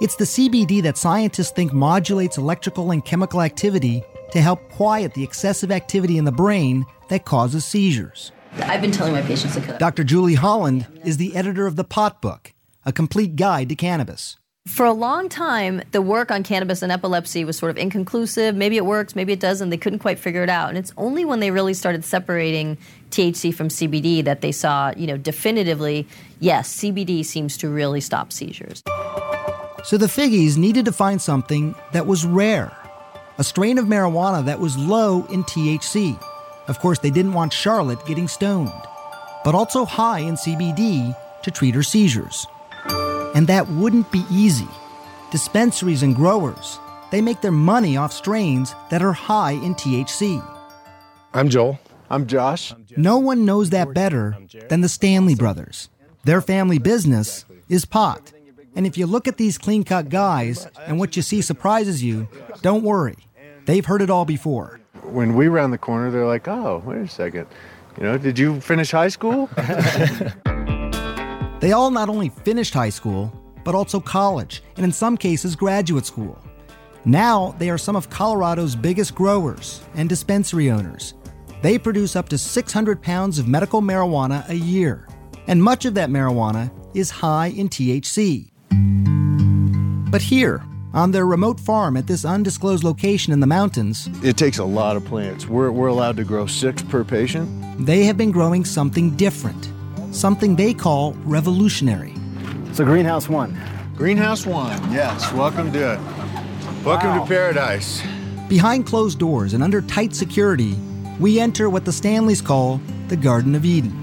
It's 0.00 0.16
the 0.16 0.24
CBD 0.24 0.80
that 0.84 0.96
scientists 0.96 1.50
think 1.50 1.74
modulates 1.74 2.38
electrical 2.38 2.90
and 2.90 3.04
chemical 3.04 3.42
activity 3.42 4.02
to 4.32 4.40
help 4.40 4.70
quiet 4.70 5.14
the 5.14 5.24
excessive 5.24 5.70
activity 5.70 6.18
in 6.18 6.24
the 6.24 6.32
brain 6.32 6.84
that 7.08 7.24
causes 7.24 7.64
seizures. 7.64 8.32
I've 8.54 8.80
been 8.80 8.92
telling 8.92 9.12
my 9.12 9.22
patients 9.22 9.54
to 9.54 9.60
cut. 9.60 9.78
Dr. 9.78 10.04
Julie 10.04 10.34
Holland 10.34 10.86
is 11.04 11.16
the 11.16 11.36
editor 11.36 11.66
of 11.66 11.76
the 11.76 11.84
Pot 11.84 12.20
Book, 12.20 12.52
a 12.84 12.92
complete 12.92 13.36
guide 13.36 13.68
to 13.68 13.76
cannabis. 13.76 14.36
For 14.66 14.84
a 14.84 14.92
long 14.92 15.30
time, 15.30 15.80
the 15.92 16.02
work 16.02 16.30
on 16.30 16.42
cannabis 16.42 16.82
and 16.82 16.92
epilepsy 16.92 17.42
was 17.42 17.56
sort 17.56 17.70
of 17.70 17.78
inconclusive. 17.78 18.54
Maybe 18.54 18.76
it 18.76 18.84
works, 18.84 19.16
maybe 19.16 19.32
it 19.32 19.40
doesn't. 19.40 19.70
They 19.70 19.78
couldn't 19.78 20.00
quite 20.00 20.18
figure 20.18 20.42
it 20.42 20.50
out. 20.50 20.68
And 20.68 20.76
it's 20.76 20.92
only 20.98 21.24
when 21.24 21.40
they 21.40 21.50
really 21.50 21.72
started 21.72 22.04
separating 22.04 22.76
THC 23.10 23.54
from 23.54 23.68
CBD 23.68 24.22
that 24.24 24.42
they 24.42 24.52
saw, 24.52 24.92
you 24.94 25.06
know, 25.06 25.16
definitively, 25.16 26.06
yes, 26.38 26.76
CBD 26.76 27.24
seems 27.24 27.56
to 27.56 27.70
really 27.70 28.02
stop 28.02 28.30
seizures. 28.30 28.82
So 29.84 29.96
the 29.96 30.06
Figis 30.06 30.58
needed 30.58 30.84
to 30.84 30.92
find 30.92 31.22
something 31.22 31.74
that 31.92 32.06
was 32.06 32.26
rare, 32.26 32.76
a 33.38 33.44
strain 33.44 33.78
of 33.78 33.86
marijuana 33.86 34.44
that 34.44 34.58
was 34.58 34.76
low 34.76 35.24
in 35.26 35.44
THC. 35.44 36.20
Of 36.66 36.80
course, 36.80 36.98
they 36.98 37.10
didn't 37.10 37.34
want 37.34 37.52
Charlotte 37.52 38.04
getting 38.04 38.26
stoned, 38.26 38.72
but 39.44 39.54
also 39.54 39.84
high 39.84 40.18
in 40.18 40.34
CBD 40.34 41.16
to 41.42 41.50
treat 41.50 41.74
her 41.74 41.84
seizures. 41.84 42.46
And 43.34 43.46
that 43.46 43.68
wouldn't 43.68 44.10
be 44.10 44.24
easy. 44.30 44.68
Dispensaries 45.30 46.02
and 46.02 46.16
growers, 46.16 46.78
they 47.10 47.20
make 47.20 47.40
their 47.40 47.52
money 47.52 47.96
off 47.96 48.12
strains 48.12 48.74
that 48.90 49.02
are 49.02 49.12
high 49.12 49.52
in 49.52 49.74
THC. 49.74 50.44
I'm 51.32 51.48
Joel. 51.48 51.78
I'm 52.10 52.26
Josh. 52.26 52.74
No 52.96 53.18
one 53.18 53.44
knows 53.44 53.70
that 53.70 53.94
better 53.94 54.36
than 54.68 54.80
the 54.80 54.88
Stanley 54.88 55.34
brothers. 55.34 55.90
Their 56.24 56.40
family 56.40 56.78
business 56.78 57.44
is 57.68 57.84
pot. 57.84 58.32
And 58.74 58.86
if 58.86 58.96
you 58.96 59.06
look 59.06 59.28
at 59.28 59.36
these 59.36 59.58
clean 59.58 59.84
cut 59.84 60.08
guys 60.08 60.66
and 60.86 60.98
what 60.98 61.16
you 61.16 61.22
see 61.22 61.42
surprises 61.42 62.02
you, 62.02 62.28
don't 62.62 62.82
worry. 62.82 63.16
They've 63.68 63.84
heard 63.84 64.00
it 64.00 64.08
all 64.08 64.24
before. 64.24 64.80
When 65.02 65.34
we 65.34 65.48
round 65.48 65.74
the 65.74 65.78
corner, 65.78 66.10
they're 66.10 66.24
like, 66.24 66.48
oh, 66.48 66.82
wait 66.86 67.02
a 67.02 67.06
second. 67.06 67.46
You 67.98 68.04
know, 68.04 68.16
did 68.16 68.38
you 68.38 68.62
finish 68.62 68.90
high 68.90 69.08
school? 69.08 69.50
They 71.60 71.72
all 71.72 71.90
not 71.90 72.08
only 72.08 72.28
finished 72.28 72.72
high 72.72 72.88
school, 72.88 73.32
but 73.64 73.74
also 73.74 73.98
college, 73.98 74.62
and 74.76 74.84
in 74.84 74.92
some 74.92 75.16
cases, 75.16 75.56
graduate 75.56 76.06
school. 76.06 76.38
Now, 77.04 77.56
they 77.58 77.68
are 77.68 77.76
some 77.76 77.96
of 77.96 78.08
Colorado's 78.08 78.76
biggest 78.76 79.16
growers 79.16 79.82
and 79.96 80.08
dispensary 80.08 80.70
owners. 80.70 81.14
They 81.60 81.76
produce 81.76 82.14
up 82.14 82.28
to 82.28 82.38
600 82.38 83.02
pounds 83.02 83.40
of 83.40 83.48
medical 83.48 83.82
marijuana 83.82 84.48
a 84.48 84.54
year, 84.54 85.08
and 85.48 85.60
much 85.60 85.84
of 85.84 85.94
that 85.94 86.10
marijuana 86.10 86.70
is 86.94 87.10
high 87.10 87.48
in 87.48 87.68
THC. 87.68 88.52
But 90.12 90.22
here, 90.22 90.62
on 90.94 91.10
their 91.10 91.26
remote 91.26 91.60
farm 91.60 91.96
at 91.96 92.06
this 92.06 92.24
undisclosed 92.24 92.84
location 92.84 93.32
in 93.32 93.40
the 93.40 93.46
mountains, 93.46 94.08
it 94.22 94.36
takes 94.36 94.58
a 94.58 94.64
lot 94.64 94.96
of 94.96 95.04
plants. 95.04 95.46
We're, 95.46 95.70
we're 95.70 95.88
allowed 95.88 96.16
to 96.16 96.24
grow 96.24 96.46
six 96.46 96.82
per 96.82 97.04
patient. 97.04 97.86
They 97.86 98.04
have 98.04 98.16
been 98.16 98.30
growing 98.30 98.64
something 98.64 99.16
different 99.16 99.72
something 100.12 100.56
they 100.56 100.74
call 100.74 101.12
revolutionary. 101.24 102.14
So, 102.72 102.84
Greenhouse 102.84 103.28
One. 103.28 103.58
Greenhouse 103.96 104.46
One, 104.46 104.70
yes. 104.92 105.32
Welcome 105.32 105.72
to 105.72 105.94
it. 105.94 106.00
Welcome 106.84 107.10
wow. 107.10 107.22
to 107.22 107.28
paradise. 107.28 108.02
Behind 108.48 108.86
closed 108.86 109.18
doors 109.18 109.54
and 109.54 109.62
under 109.62 109.80
tight 109.82 110.14
security, 110.14 110.74
we 111.18 111.40
enter 111.40 111.68
what 111.68 111.84
the 111.84 111.92
Stanleys 111.92 112.40
call 112.40 112.80
the 113.08 113.16
Garden 113.16 113.54
of 113.54 113.64
Eden. 113.64 113.94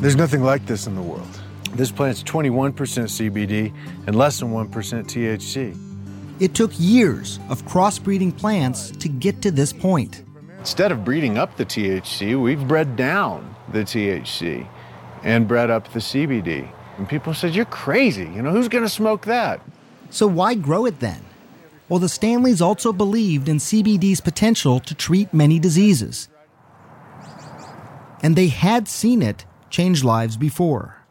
There's 0.00 0.16
nothing 0.16 0.42
like 0.42 0.66
this 0.66 0.86
in 0.86 0.94
the 0.96 1.02
world. 1.02 1.11
This 1.74 1.90
plant's 1.90 2.22
21% 2.22 2.74
CBD 2.74 3.72
and 4.06 4.14
less 4.14 4.40
than 4.40 4.50
1% 4.50 4.68
THC. 4.68 5.76
It 6.40 6.54
took 6.54 6.72
years 6.76 7.38
of 7.48 7.62
crossbreeding 7.66 8.36
plants 8.36 8.90
to 8.90 9.08
get 9.08 9.40
to 9.42 9.50
this 9.50 9.72
point. 9.72 10.24
Instead 10.58 10.92
of 10.92 11.04
breeding 11.04 11.38
up 11.38 11.56
the 11.56 11.64
THC, 11.64 12.40
we've 12.40 12.66
bred 12.68 12.96
down 12.96 13.54
the 13.72 13.80
THC 13.80 14.66
and 15.22 15.48
bred 15.48 15.70
up 15.70 15.92
the 15.92 15.98
CBD. 15.98 16.70
And 16.98 17.08
people 17.08 17.32
said, 17.32 17.54
You're 17.54 17.64
crazy. 17.64 18.24
You 18.24 18.42
know, 18.42 18.50
who's 18.50 18.68
going 18.68 18.84
to 18.84 18.90
smoke 18.90 19.24
that? 19.26 19.60
So 20.10 20.26
why 20.26 20.54
grow 20.54 20.84
it 20.84 21.00
then? 21.00 21.24
Well, 21.88 21.98
the 21.98 22.08
Stanleys 22.08 22.60
also 22.60 22.92
believed 22.92 23.48
in 23.48 23.56
CBD's 23.56 24.20
potential 24.20 24.78
to 24.80 24.94
treat 24.94 25.32
many 25.32 25.58
diseases. 25.58 26.28
And 28.22 28.36
they 28.36 28.48
had 28.48 28.88
seen 28.88 29.22
it 29.22 29.44
change 29.68 30.04
lives 30.04 30.36
before. 30.36 31.01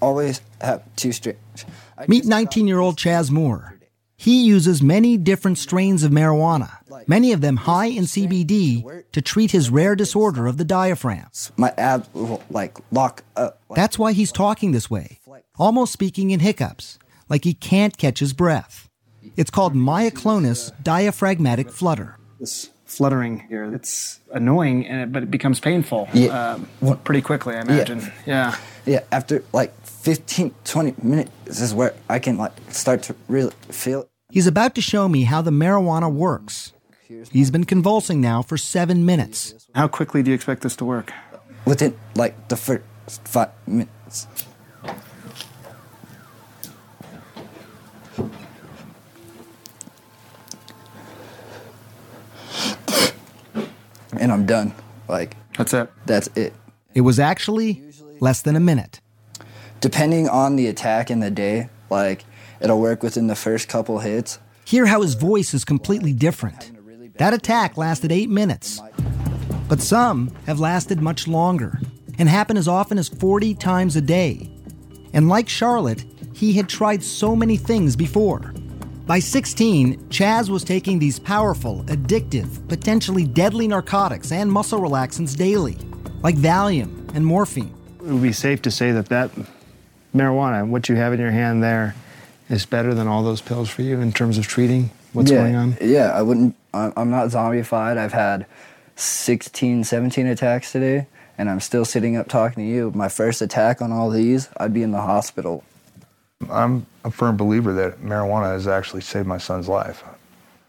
I 0.00 0.06
always 0.06 0.40
have 0.60 0.82
two 0.96 1.12
strains. 1.12 1.64
Meet 2.08 2.24
19 2.24 2.66
year 2.66 2.78
old 2.78 2.96
Chaz 2.96 3.30
Moore. 3.30 3.76
He 4.16 4.44
uses 4.44 4.82
many 4.82 5.16
different 5.16 5.56
strains 5.56 6.02
of 6.04 6.10
marijuana, 6.12 6.76
many 7.06 7.32
of 7.32 7.40
them 7.40 7.56
high 7.56 7.86
in 7.86 8.04
CBD, 8.04 9.02
to 9.12 9.22
treat 9.22 9.50
his 9.50 9.70
rare 9.70 9.96
disorder 9.96 10.46
of 10.46 10.58
the 10.58 10.64
diaphragm. 10.64 11.28
My 11.56 11.72
abs 11.78 12.06
will 12.12 12.42
like 12.50 12.76
lock 12.92 13.22
up. 13.34 13.60
That's 13.74 13.98
why 13.98 14.12
he's 14.12 14.30
talking 14.30 14.72
this 14.72 14.90
way, 14.90 15.20
almost 15.58 15.94
speaking 15.94 16.32
in 16.32 16.40
hiccups, 16.40 16.98
like 17.30 17.44
he 17.44 17.54
can't 17.54 17.96
catch 17.96 18.18
his 18.18 18.34
breath. 18.34 18.90
It's 19.38 19.50
called 19.50 19.74
myoclonus 19.74 20.70
diaphragmatic 20.82 21.70
flutter. 21.70 22.18
This 22.38 22.68
fluttering 22.84 23.40
here, 23.48 23.74
it's 23.74 24.20
annoying, 24.34 24.86
and 24.86 25.12
but 25.14 25.22
it 25.22 25.30
becomes 25.30 25.60
painful 25.60 26.10
Yeah. 26.12 26.56
um, 26.82 26.98
pretty 27.04 27.22
quickly, 27.22 27.54
I 27.56 27.62
imagine. 27.62 28.12
Yeah. 28.26 28.54
Yeah, 28.86 29.00
after 29.12 29.44
like 29.52 29.74
15, 29.84 30.54
20 30.64 30.94
minutes, 31.02 31.30
this 31.44 31.60
is 31.60 31.74
where 31.74 31.94
I 32.08 32.18
can 32.18 32.36
like 32.38 32.52
start 32.70 33.02
to 33.04 33.16
really 33.28 33.52
feel 33.68 34.02
it. 34.02 34.08
He's 34.30 34.46
about 34.46 34.74
to 34.76 34.80
show 34.80 35.08
me 35.08 35.24
how 35.24 35.42
the 35.42 35.50
marijuana 35.50 36.10
works. 36.12 36.72
He's 37.30 37.50
been 37.50 37.64
convulsing 37.64 38.20
now 38.20 38.40
for 38.42 38.56
seven 38.56 39.04
minutes. 39.04 39.68
How 39.74 39.88
quickly 39.88 40.22
do 40.22 40.30
you 40.30 40.34
expect 40.34 40.62
this 40.62 40.76
to 40.76 40.84
work? 40.84 41.12
Within 41.66 41.98
like 42.14 42.48
the 42.48 42.56
first 42.56 42.84
five 43.24 43.50
minutes. 43.66 44.28
And 54.16 54.30
I'm 54.30 54.46
done. 54.46 54.72
Like 55.08 55.36
that's 55.56 55.74
it. 55.74 55.90
That's 56.06 56.28
it. 56.36 56.54
It 56.94 57.00
was 57.00 57.18
actually 57.18 57.89
less 58.20 58.42
than 58.42 58.56
a 58.56 58.60
minute. 58.60 59.00
Depending 59.80 60.28
on 60.28 60.56
the 60.56 60.66
attack 60.66 61.10
in 61.10 61.20
the 61.20 61.30
day, 61.30 61.70
like 61.88 62.24
it'll 62.60 62.80
work 62.80 63.02
within 63.02 63.26
the 63.26 63.36
first 63.36 63.68
couple 63.68 63.98
hits. 64.00 64.38
Hear 64.64 64.86
how 64.86 65.02
his 65.02 65.14
voice 65.14 65.54
is 65.54 65.64
completely 65.64 66.12
different. 66.12 66.72
That 67.18 67.34
attack 67.34 67.76
lasted 67.76 68.12
eight 68.12 68.30
minutes. 68.30 68.80
But 69.68 69.80
some 69.80 70.30
have 70.46 70.60
lasted 70.60 71.00
much 71.00 71.28
longer 71.28 71.80
and 72.18 72.28
happen 72.28 72.56
as 72.56 72.68
often 72.68 72.98
as 72.98 73.08
40 73.08 73.54
times 73.54 73.96
a 73.96 74.00
day. 74.00 74.50
And 75.12 75.28
like 75.28 75.48
Charlotte, 75.48 76.04
he 76.34 76.52
had 76.52 76.68
tried 76.68 77.02
so 77.02 77.34
many 77.34 77.56
things 77.56 77.96
before. 77.96 78.52
By 79.06 79.18
16, 79.18 80.08
Chaz 80.08 80.48
was 80.48 80.62
taking 80.62 80.98
these 80.98 81.18
powerful, 81.18 81.82
addictive, 81.84 82.68
potentially 82.68 83.24
deadly 83.24 83.66
narcotics 83.66 84.30
and 84.30 84.52
muscle 84.52 84.80
relaxants 84.80 85.36
daily, 85.36 85.76
like 86.22 86.36
Valium 86.36 87.12
and 87.14 87.26
morphine. 87.26 87.74
It 88.10 88.14
would 88.14 88.22
be 88.22 88.32
safe 88.32 88.60
to 88.62 88.72
say 88.72 88.90
that 88.90 89.06
that 89.10 89.30
marijuana, 90.12 90.66
what 90.66 90.88
you 90.88 90.96
have 90.96 91.12
in 91.12 91.20
your 91.20 91.30
hand 91.30 91.62
there, 91.62 91.94
is 92.48 92.66
better 92.66 92.92
than 92.92 93.06
all 93.06 93.22
those 93.22 93.40
pills 93.40 93.70
for 93.70 93.82
you 93.82 94.00
in 94.00 94.10
terms 94.10 94.36
of 94.36 94.48
treating 94.48 94.90
what's 95.12 95.30
yeah, 95.30 95.38
going 95.38 95.54
on. 95.54 95.78
Yeah, 95.80 96.10
I 96.10 96.20
wouldn't. 96.20 96.56
I'm 96.74 96.92
I'm 96.96 97.10
not 97.10 97.28
zombified. 97.28 97.98
I've 97.98 98.12
had 98.12 98.46
16, 98.96 99.84
17 99.84 100.26
attacks 100.26 100.72
today, 100.72 101.06
and 101.38 101.48
I'm 101.48 101.60
still 101.60 101.84
sitting 101.84 102.16
up 102.16 102.26
talking 102.26 102.64
to 102.64 102.68
you. 102.68 102.90
My 102.96 103.08
first 103.08 103.42
attack 103.42 103.80
on 103.80 103.92
all 103.92 104.10
these, 104.10 104.48
I'd 104.56 104.74
be 104.74 104.82
in 104.82 104.90
the 104.90 105.02
hospital. 105.02 105.62
I'm 106.50 106.86
a 107.04 107.12
firm 107.12 107.36
believer 107.36 107.72
that 107.74 108.00
marijuana 108.00 108.54
has 108.54 108.66
actually 108.66 109.02
saved 109.02 109.28
my 109.28 109.38
son's 109.38 109.68
life. 109.68 110.02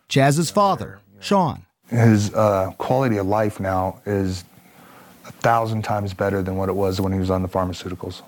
Chaz's 0.10 0.52
father, 0.52 1.00
Sean. 1.20 1.66
His 1.90 2.32
uh, 2.36 2.72
quality 2.78 3.18
of 3.18 3.26
life 3.26 3.60
now 3.60 4.00
is 4.06 4.44
a 4.44 4.51
thousand 5.42 5.84
times 5.84 6.14
better 6.14 6.42
than 6.42 6.56
what 6.56 6.70
it 6.70 6.76
was 6.76 7.02
when 7.02 7.12
he 7.12 7.20
was 7.20 7.30
on 7.30 7.42
the 7.42 7.50
pharmaceuticals. 7.50 8.22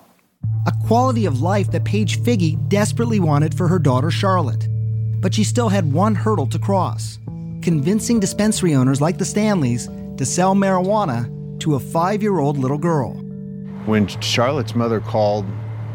A 0.66 0.72
quality 0.86 1.26
of 1.26 1.40
life 1.40 1.70
that 1.72 1.84
Paige 1.84 2.20
Figi 2.20 2.56
desperately 2.68 3.20
wanted 3.20 3.56
for 3.56 3.66
her 3.68 3.78
daughter 3.78 4.10
Charlotte. 4.10 4.68
But 5.20 5.32
she 5.32 5.42
still 5.42 5.70
had 5.70 5.90
one 5.90 6.14
hurdle 6.14 6.46
to 6.48 6.58
cross 6.58 7.18
convincing 7.64 8.20
dispensary 8.20 8.74
owners 8.74 9.00
like 9.00 9.16
the 9.16 9.24
Stanleys 9.24 9.88
to 10.18 10.26
sell 10.26 10.54
marijuana 10.54 11.30
to 11.60 11.76
a 11.76 11.80
five 11.80 12.22
year 12.22 12.38
old 12.38 12.58
little 12.58 12.76
girl. 12.76 13.14
When 13.86 14.06
Charlotte's 14.06 14.74
mother 14.74 15.00
called 15.00 15.46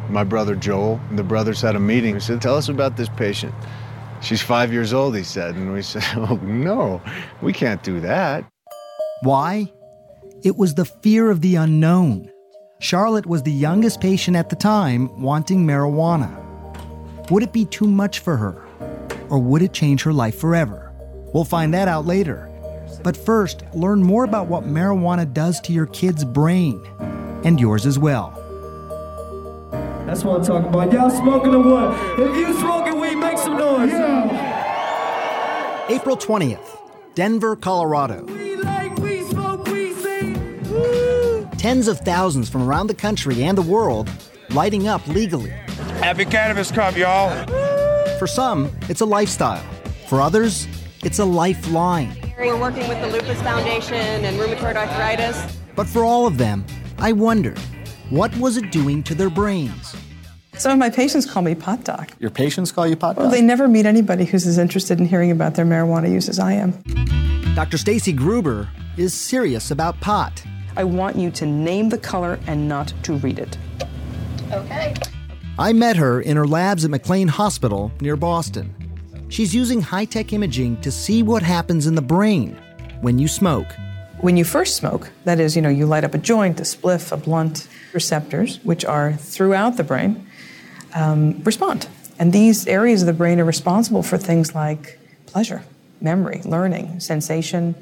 my 0.09 0.23
brother 0.23 0.55
Joel, 0.55 0.99
and 1.09 1.19
the 1.19 1.23
brothers 1.23 1.61
had 1.61 1.75
a 1.75 1.79
meeting, 1.79 2.15
we 2.15 2.19
said, 2.19 2.41
Tell 2.41 2.57
us 2.57 2.69
about 2.69 2.97
this 2.97 3.09
patient. 3.09 3.53
She's 4.21 4.41
five 4.41 4.73
years 4.73 4.93
old, 4.93 5.15
he 5.15 5.23
said. 5.23 5.55
And 5.55 5.71
we 5.71 5.83
said, 5.83 6.03
Oh, 6.15 6.39
no, 6.41 7.01
we 7.41 7.53
can't 7.53 7.83
do 7.83 7.99
that. 7.99 8.45
Why? 9.21 9.71
It 10.41 10.55
was 10.55 10.73
the 10.73 10.85
fear 10.85 11.29
of 11.29 11.41
the 11.41 11.55
unknown. 11.55 12.31
Charlotte 12.79 13.25
was 13.25 13.43
the 13.43 13.51
youngest 13.51 13.99
patient 13.99 14.37
at 14.37 14.49
the 14.49 14.55
time 14.55 15.21
wanting 15.21 15.65
marijuana. 15.67 16.29
Would 17.29 17.43
it 17.43 17.51
be 17.51 17.65
too 17.65 17.87
much 17.87 18.19
for 18.19 18.37
her? 18.37 18.63
Or 19.29 19.37
would 19.37 19.61
it 19.61 19.73
change 19.73 20.01
her 20.03 20.13
life 20.13 20.39
forever? 20.39 20.93
We'll 21.33 21.43
find 21.43 21.73
that 21.73 21.89
out 21.89 22.05
later. 22.05 22.49
But 23.03 23.17
first, 23.17 23.65
learn 23.73 24.01
more 24.01 24.23
about 24.23 24.47
what 24.47 24.63
marijuana 24.63 25.31
does 25.33 25.59
to 25.61 25.73
your 25.73 25.87
kid's 25.87 26.23
brain 26.23 26.81
and 27.43 27.59
yours 27.59 27.85
as 27.85 27.99
well. 27.99 28.31
That's 30.05 30.23
what 30.23 30.37
I'm 30.39 30.45
talking 30.45 30.69
about. 30.69 30.93
Y'all 30.93 31.09
smoking 31.09 31.53
or 31.53 31.59
what? 31.59 32.19
If 32.19 32.33
you 32.37 32.53
smoking 32.59 32.97
weed, 33.01 33.15
make 33.15 33.37
some 33.37 33.57
noise. 33.57 33.91
Yeah. 33.91 35.85
April 35.89 36.15
20th, 36.15 36.77
Denver, 37.13 37.57
Colorado. 37.57 38.48
Tens 41.59 41.89
of 41.89 41.99
thousands 41.99 42.49
from 42.49 42.63
around 42.63 42.87
the 42.87 42.93
country 42.93 43.43
and 43.43 43.57
the 43.57 43.61
world 43.61 44.09
lighting 44.51 44.87
up 44.87 45.05
legally. 45.09 45.49
Happy 45.99 46.23
Cannabis 46.23 46.71
Cup, 46.71 46.95
y'all. 46.95 47.29
For 48.17 48.27
some, 48.27 48.71
it's 48.87 49.01
a 49.01 49.05
lifestyle. 49.05 49.61
For 50.07 50.21
others, 50.21 50.69
it's 51.03 51.19
a 51.19 51.25
lifeline. 51.25 52.17
We're 52.37 52.57
working 52.57 52.87
with 52.87 53.01
the 53.01 53.07
Lupus 53.07 53.41
Foundation 53.41 54.23
and 54.23 54.39
rheumatoid 54.39 54.77
arthritis. 54.77 55.57
But 55.75 55.85
for 55.85 56.05
all 56.05 56.25
of 56.25 56.37
them, 56.37 56.65
I 56.97 57.11
wonder 57.11 57.53
what 58.09 58.33
was 58.37 58.55
it 58.55 58.71
doing 58.71 59.03
to 59.03 59.13
their 59.13 59.29
brains? 59.29 59.93
Some 60.53 60.71
of 60.71 60.77
my 60.77 60.89
patients 60.89 61.29
call 61.29 61.43
me 61.43 61.55
pot 61.55 61.83
doc. 61.83 62.09
Your 62.19 62.31
patients 62.31 62.71
call 62.71 62.87
you 62.87 62.95
pot 62.95 63.17
doc? 63.17 63.23
Well, 63.23 63.31
they 63.31 63.41
never 63.41 63.67
meet 63.67 63.85
anybody 63.85 64.23
who's 64.23 64.47
as 64.47 64.57
interested 64.57 64.97
in 64.97 65.07
hearing 65.07 65.29
about 65.29 65.55
their 65.55 65.65
marijuana 65.65 66.09
use 66.09 66.29
as 66.29 66.39
I 66.39 66.53
am. 66.53 66.71
Dr. 67.53 67.75
Staci 67.75 68.15
Gruber 68.15 68.69
is 68.95 69.13
serious 69.13 69.71
about 69.71 69.99
pot. 69.99 70.41
I 70.79 70.85
want 70.85 71.17
you 71.17 71.29
to 71.31 71.45
name 71.45 71.89
the 71.89 71.97
color 71.97 72.39
and 72.47 72.69
not 72.69 72.93
to 73.03 73.15
read 73.15 73.37
it. 73.37 73.57
Okay. 74.49 74.93
I 75.57 75.73
met 75.73 75.97
her 75.97 76.21
in 76.21 76.37
her 76.37 76.47
labs 76.47 76.85
at 76.85 76.89
McLean 76.89 77.27
Hospital 77.27 77.91
near 77.99 78.15
Boston. 78.15 78.73
She's 79.27 79.53
using 79.53 79.81
high 79.81 80.05
tech 80.05 80.31
imaging 80.31 80.79
to 80.79 80.89
see 80.89 81.21
what 81.21 81.43
happens 81.43 81.85
in 81.85 81.95
the 81.95 82.01
brain 82.01 82.57
when 83.01 83.19
you 83.19 83.27
smoke. 83.27 83.67
When 84.21 84.37
you 84.37 84.45
first 84.45 84.77
smoke, 84.77 85.09
that 85.25 85.41
is, 85.41 85.53
you 85.53 85.61
know, 85.61 85.67
you 85.67 85.85
light 85.85 86.05
up 86.05 86.13
a 86.13 86.17
joint, 86.17 86.61
a 86.61 86.63
spliff, 86.63 87.11
a 87.11 87.17
blunt, 87.17 87.67
receptors, 87.91 88.63
which 88.63 88.85
are 88.85 89.11
throughout 89.11 89.75
the 89.75 89.83
brain, 89.83 90.25
um, 90.95 91.43
respond. 91.43 91.89
And 92.19 92.31
these 92.31 92.67
areas 92.67 93.01
of 93.01 93.07
the 93.07 93.13
brain 93.13 93.41
are 93.41 93.45
responsible 93.45 94.01
for 94.01 94.17
things 94.17 94.55
like 94.55 94.97
pleasure, 95.25 95.61
memory, 95.99 96.41
learning, 96.45 97.01
sensation, 97.01 97.75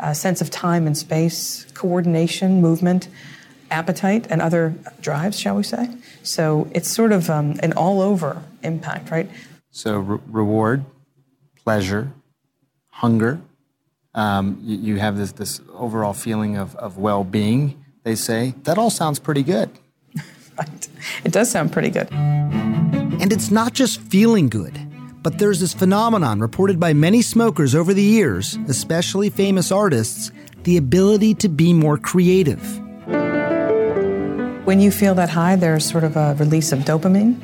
uh, 0.00 0.12
sense 0.12 0.40
of 0.40 0.50
time 0.50 0.86
and 0.86 0.96
space, 0.96 1.66
coordination, 1.74 2.60
movement, 2.60 3.08
appetite, 3.70 4.26
and 4.30 4.40
other 4.40 4.74
drives, 5.00 5.38
shall 5.38 5.56
we 5.56 5.62
say. 5.62 5.88
So 6.22 6.68
it's 6.72 6.88
sort 6.88 7.12
of 7.12 7.28
um, 7.30 7.58
an 7.62 7.72
all 7.72 8.00
over 8.00 8.42
impact, 8.62 9.10
right? 9.10 9.28
So, 9.70 9.98
re- 9.98 10.20
reward, 10.28 10.84
pleasure, 11.64 12.12
hunger. 12.90 13.40
Um, 14.14 14.60
you, 14.62 14.76
you 14.76 14.96
have 14.96 15.16
this, 15.16 15.32
this 15.32 15.60
overall 15.72 16.12
feeling 16.12 16.56
of, 16.56 16.76
of 16.76 16.96
well 16.96 17.24
being, 17.24 17.84
they 18.04 18.14
say. 18.14 18.54
That 18.62 18.78
all 18.78 18.90
sounds 18.90 19.18
pretty 19.18 19.42
good. 19.42 19.70
right. 20.58 20.88
It 21.24 21.32
does 21.32 21.50
sound 21.50 21.72
pretty 21.72 21.90
good. 21.90 22.08
And 22.12 23.32
it's 23.32 23.50
not 23.50 23.72
just 23.72 24.00
feeling 24.00 24.48
good, 24.48 24.78
but 25.24 25.38
there's 25.38 25.58
this 25.58 25.72
phenomenon 25.72 26.38
reported 26.38 26.78
by 26.78 26.92
many 26.92 27.22
smokers 27.22 27.74
over 27.74 27.94
the 27.94 28.02
years, 28.02 28.58
especially 28.68 29.30
famous 29.30 29.72
artists 29.72 30.30
the 30.64 30.76
ability 30.76 31.34
to 31.34 31.48
be 31.48 31.72
more 31.72 31.96
creative. 31.96 32.78
When 34.66 34.80
you 34.80 34.90
feel 34.90 35.14
that 35.14 35.30
high, 35.30 35.56
there's 35.56 35.88
sort 35.88 36.04
of 36.04 36.16
a 36.16 36.36
release 36.38 36.72
of 36.72 36.80
dopamine, 36.80 37.40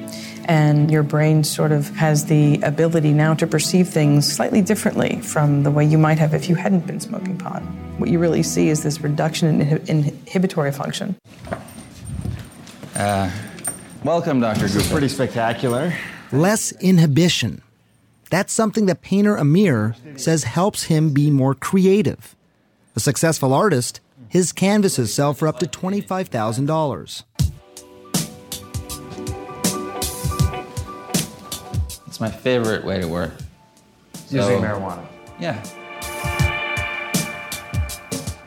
and 0.46 0.90
your 0.90 1.02
brain 1.02 1.42
sort 1.42 1.72
of 1.72 1.88
has 1.96 2.26
the 2.26 2.60
ability 2.60 3.14
now 3.14 3.32
to 3.34 3.46
perceive 3.46 3.88
things 3.88 4.30
slightly 4.30 4.60
differently 4.60 5.20
from 5.22 5.62
the 5.62 5.70
way 5.70 5.84
you 5.84 5.96
might 5.96 6.18
have 6.18 6.34
if 6.34 6.50
you 6.50 6.56
hadn't 6.56 6.86
been 6.86 7.00
smoking 7.00 7.38
pot. 7.38 7.62
What 7.96 8.10
you 8.10 8.18
really 8.18 8.42
see 8.42 8.68
is 8.68 8.82
this 8.82 9.00
reduction 9.00 9.60
in 9.60 9.80
inhibitory 9.88 10.72
function. 10.72 11.16
Uh, 12.94 13.30
welcome, 14.04 14.40
Dr. 14.40 14.68
Cooper. 14.68 14.90
Pretty 14.90 15.08
spectacular. 15.08 15.94
Less 16.30 16.72
inhibition. 16.72 17.62
That's 18.30 18.52
something 18.52 18.86
that 18.86 19.02
painter 19.02 19.36
Amir 19.36 19.96
says 20.16 20.44
helps 20.44 20.84
him 20.84 21.12
be 21.12 21.30
more 21.32 21.54
creative. 21.54 22.36
A 22.94 23.00
successful 23.00 23.52
artist, 23.52 24.00
his 24.28 24.52
canvases 24.52 25.12
sell 25.12 25.34
for 25.34 25.48
up 25.48 25.58
to 25.58 25.66
$25,000. 25.66 27.24
It's 32.06 32.20
my 32.20 32.30
favorite 32.30 32.84
way 32.84 33.00
to 33.00 33.08
work. 33.08 33.32
Using 34.30 34.60
marijuana. 34.60 35.04
Yeah. 35.40 35.60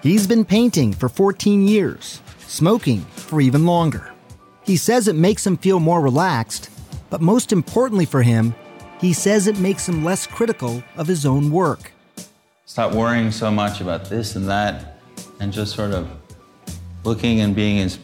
He's 0.01 0.27
been 0.27 0.45
painting 0.45 0.93
for 0.93 1.09
14 1.09 1.67
years, 1.67 2.21
smoking 2.47 3.01
for 3.01 3.41
even 3.41 3.65
longer. 3.65 4.13
He 4.63 4.77
says 4.77 5.09
it 5.09 5.15
makes 5.15 5.45
him 5.45 5.57
feel 5.57 5.81
more 5.81 5.99
relaxed, 5.99 6.69
but 7.09 7.21
most 7.21 7.51
importantly 7.51 8.05
for 8.05 8.21
him, 8.21 8.55
he 9.03 9.11
says 9.11 9.47
it 9.47 9.59
makes 9.59 9.89
him 9.89 10.01
less 10.01 10.25
critical 10.25 10.81
of 10.95 11.07
his 11.07 11.25
own 11.25 11.51
work. 11.51 11.91
Stop 12.65 12.93
worrying 12.93 13.31
so 13.31 13.51
much 13.51 13.81
about 13.81 14.05
this 14.05 14.37
and 14.37 14.47
that 14.47 14.95
and 15.41 15.51
just 15.51 15.75
sort 15.75 15.91
of 15.91 16.07
looking 17.03 17.41
and 17.41 17.53
being 17.53 17.79
as, 17.79 17.99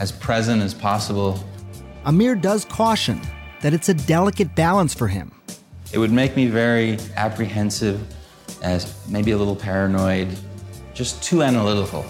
as 0.00 0.10
present 0.10 0.60
as 0.60 0.74
possible. 0.74 1.38
Amir 2.04 2.34
does 2.34 2.64
caution 2.64 3.20
that 3.60 3.72
it's 3.72 3.88
a 3.88 3.94
delicate 3.94 4.56
balance 4.56 4.92
for 4.92 5.06
him. 5.06 5.30
It 5.92 5.98
would 5.98 6.10
make 6.10 6.34
me 6.34 6.48
very 6.48 6.98
apprehensive, 7.14 8.04
as 8.60 8.92
maybe 9.08 9.30
a 9.30 9.38
little 9.38 9.54
paranoid, 9.54 10.36
just 10.94 11.22
too 11.22 11.44
analytical. 11.44 12.04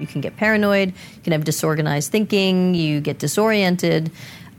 You 0.00 0.08
can 0.08 0.20
get 0.20 0.36
paranoid, 0.36 0.88
you 1.14 1.22
can 1.22 1.32
have 1.32 1.44
disorganized 1.44 2.10
thinking, 2.10 2.74
you 2.74 3.00
get 3.00 3.20
disoriented. 3.20 4.10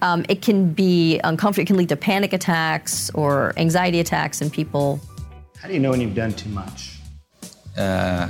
Um, 0.02 0.26
it 0.30 0.42
can 0.42 0.74
be 0.74 1.20
uncomfortable, 1.24 1.64
it 1.64 1.68
can 1.68 1.78
lead 1.78 1.90
to 1.90 1.96
panic 1.96 2.34
attacks 2.34 3.10
or 3.12 3.54
anxiety 3.58 4.00
attacks 4.00 4.42
in 4.42 4.50
people. 4.50 5.00
How 5.60 5.68
do 5.68 5.74
you 5.74 5.80
know 5.80 5.92
when 5.92 6.02
you've 6.02 6.16
done 6.16 6.34
too 6.34 6.50
much? 6.50 7.00
Uh, 7.78 8.30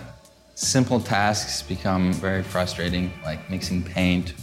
simple 0.55 0.99
tasks 0.99 1.61
become 1.61 2.11
very 2.13 2.43
frustrating, 2.43 3.11
like 3.23 3.49
mixing 3.49 3.83
paint, 3.83 4.33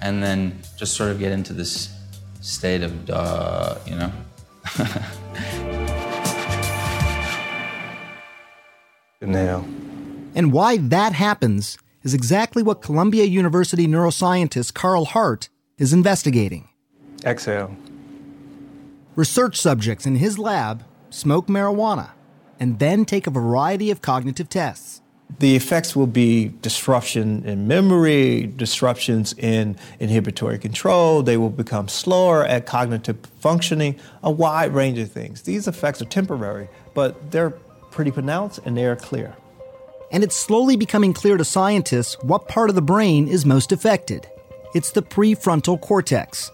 and 0.00 0.22
then 0.22 0.58
just 0.76 0.94
sort 0.94 1.10
of 1.10 1.18
get 1.18 1.32
into 1.32 1.52
this 1.52 1.96
state 2.40 2.82
of 2.82 3.06
duh, 3.06 3.78
you 3.86 3.94
know? 3.94 4.12
Inhale. 9.20 9.64
And 10.34 10.52
why 10.52 10.78
that 10.78 11.12
happens 11.12 11.78
is 12.02 12.14
exactly 12.14 12.62
what 12.62 12.82
Columbia 12.82 13.24
University 13.24 13.86
neuroscientist 13.86 14.74
Carl 14.74 15.04
Hart 15.04 15.48
is 15.78 15.92
investigating. 15.92 16.68
Exhale. 17.24 17.76
Research 19.14 19.56
subjects 19.58 20.06
in 20.06 20.16
his 20.16 20.38
lab 20.38 20.84
smoke 21.10 21.46
marijuana 21.46 22.10
and 22.58 22.78
then 22.78 23.04
take 23.04 23.26
a 23.26 23.30
variety 23.30 23.90
of 23.90 24.00
cognitive 24.00 24.48
tests. 24.48 25.00
The 25.38 25.56
effects 25.56 25.96
will 25.96 26.06
be 26.06 26.52
disruption 26.60 27.44
in 27.44 27.66
memory, 27.66 28.46
disruptions 28.46 29.32
in 29.34 29.76
inhibitory 29.98 30.58
control. 30.58 31.22
They 31.22 31.36
will 31.36 31.50
become 31.50 31.88
slower 31.88 32.44
at 32.44 32.66
cognitive 32.66 33.18
functioning, 33.40 33.98
a 34.22 34.30
wide 34.30 34.74
range 34.74 34.98
of 34.98 35.10
things. 35.10 35.42
These 35.42 35.66
effects 35.66 36.02
are 36.02 36.06
temporary, 36.06 36.68
but 36.94 37.30
they're 37.30 37.50
pretty 37.90 38.10
pronounced 38.10 38.60
and 38.64 38.76
they 38.76 38.84
are 38.84 38.96
clear. 38.96 39.34
And 40.10 40.22
it's 40.22 40.36
slowly 40.36 40.76
becoming 40.76 41.14
clear 41.14 41.38
to 41.38 41.44
scientists 41.44 42.22
what 42.22 42.48
part 42.48 42.68
of 42.68 42.76
the 42.76 42.82
brain 42.82 43.26
is 43.28 43.46
most 43.46 43.72
affected. 43.72 44.28
It's 44.74 44.92
the 44.92 45.02
prefrontal 45.02 45.80
cortex. 45.80 46.50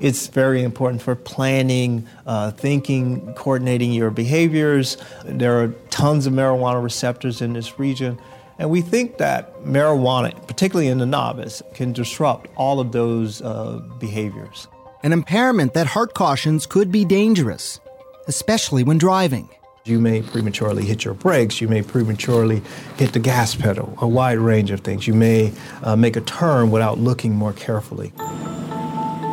It's 0.00 0.28
very 0.28 0.62
important 0.62 1.02
for 1.02 1.14
planning, 1.14 2.06
uh, 2.26 2.52
thinking, 2.52 3.34
coordinating 3.34 3.92
your 3.92 4.10
behaviors. 4.10 4.96
There 5.24 5.62
are 5.62 5.68
tons 5.90 6.26
of 6.26 6.32
marijuana 6.32 6.82
receptors 6.82 7.42
in 7.42 7.52
this 7.52 7.78
region. 7.78 8.18
And 8.58 8.70
we 8.70 8.80
think 8.80 9.18
that 9.18 9.62
marijuana, 9.62 10.46
particularly 10.46 10.88
in 10.88 10.98
the 10.98 11.06
novice, 11.06 11.62
can 11.74 11.92
disrupt 11.92 12.50
all 12.56 12.80
of 12.80 12.92
those 12.92 13.42
uh, 13.42 13.80
behaviors. 13.98 14.68
An 15.02 15.12
impairment 15.12 15.74
that 15.74 15.86
Hart 15.86 16.14
cautions 16.14 16.66
could 16.66 16.90
be 16.90 17.04
dangerous, 17.04 17.80
especially 18.26 18.84
when 18.84 18.98
driving. 18.98 19.48
You 19.86 19.98
may 19.98 20.20
prematurely 20.20 20.84
hit 20.84 21.04
your 21.04 21.14
brakes. 21.14 21.60
You 21.60 21.68
may 21.68 21.80
prematurely 21.82 22.62
hit 22.96 23.14
the 23.14 23.18
gas 23.18 23.54
pedal, 23.54 23.96
a 23.98 24.06
wide 24.06 24.38
range 24.38 24.70
of 24.70 24.80
things. 24.80 25.06
You 25.06 25.14
may 25.14 25.52
uh, 25.82 25.96
make 25.96 26.16
a 26.16 26.20
turn 26.20 26.70
without 26.70 26.98
looking 26.98 27.34
more 27.34 27.54
carefully. 27.54 28.12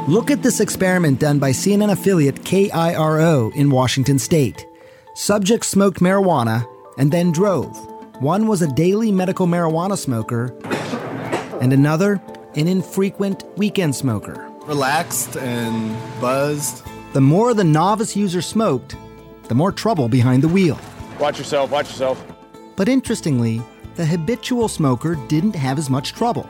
Look 0.07 0.31
at 0.31 0.41
this 0.41 0.61
experiment 0.61 1.19
done 1.19 1.37
by 1.37 1.49
CNN 1.51 1.91
affiliate 1.91 2.41
KIRO 2.45 3.53
in 3.55 3.69
Washington 3.69 4.17
state. 4.17 4.65
Subjects 5.15 5.67
smoked 5.67 5.99
marijuana 5.99 6.65
and 6.97 7.11
then 7.11 7.33
drove. 7.33 7.75
One 8.21 8.47
was 8.47 8.61
a 8.61 8.67
daily 8.67 9.11
medical 9.11 9.47
marijuana 9.47 9.97
smoker, 9.97 10.57
and 11.59 11.73
another, 11.73 12.21
an 12.55 12.69
infrequent 12.69 13.43
weekend 13.57 13.97
smoker. 13.97 14.49
Relaxed 14.61 15.35
and 15.35 15.93
buzzed. 16.21 16.83
The 17.11 17.19
more 17.19 17.53
the 17.53 17.65
novice 17.65 18.15
user 18.15 18.41
smoked, 18.41 18.95
the 19.49 19.55
more 19.55 19.73
trouble 19.73 20.07
behind 20.07 20.41
the 20.41 20.47
wheel. 20.47 20.79
Watch 21.19 21.37
yourself, 21.37 21.69
watch 21.69 21.89
yourself. 21.89 22.25
But 22.77 22.87
interestingly, 22.87 23.61
the 23.95 24.05
habitual 24.05 24.69
smoker 24.69 25.15
didn't 25.27 25.55
have 25.55 25.77
as 25.77 25.89
much 25.89 26.13
trouble. 26.13 26.49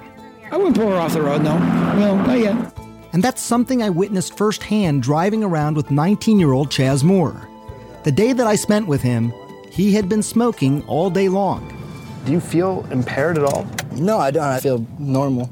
I 0.51 0.57
wouldn't 0.57 0.75
pull 0.75 0.91
her 0.91 0.97
off 0.97 1.13
the 1.13 1.23
road, 1.23 1.41
no. 1.41 1.57
No, 1.57 2.15
not 2.17 2.37
yet. 2.39 2.76
And 3.17 3.23
that's 3.23 3.41
something 3.41 3.81
I 3.81 3.89
witnessed 3.89 4.37
firsthand 4.37 5.01
driving 5.01 5.43
around 5.43 5.75
with 5.75 5.89
19 5.89 6.39
year 6.39 6.51
old 6.51 6.69
Chaz 6.69 7.03
Moore. 7.03 7.49
The 8.03 8.11
day 8.11 8.31
that 8.31 8.45
I 8.45 8.55
spent 8.55 8.85
with 8.85 9.01
him, 9.01 9.33
he 9.71 9.91
had 9.93 10.07
been 10.07 10.21
smoking 10.21 10.83
all 10.83 11.09
day 11.09 11.27
long. 11.27 11.67
Do 12.25 12.31
you 12.31 12.39
feel 12.39 12.85
impaired 12.91 13.39
at 13.39 13.43
all? 13.43 13.65
No, 13.93 14.19
I 14.19 14.29
don't. 14.29 14.43
I 14.43 14.59
feel 14.59 14.85
normal. 14.99 15.49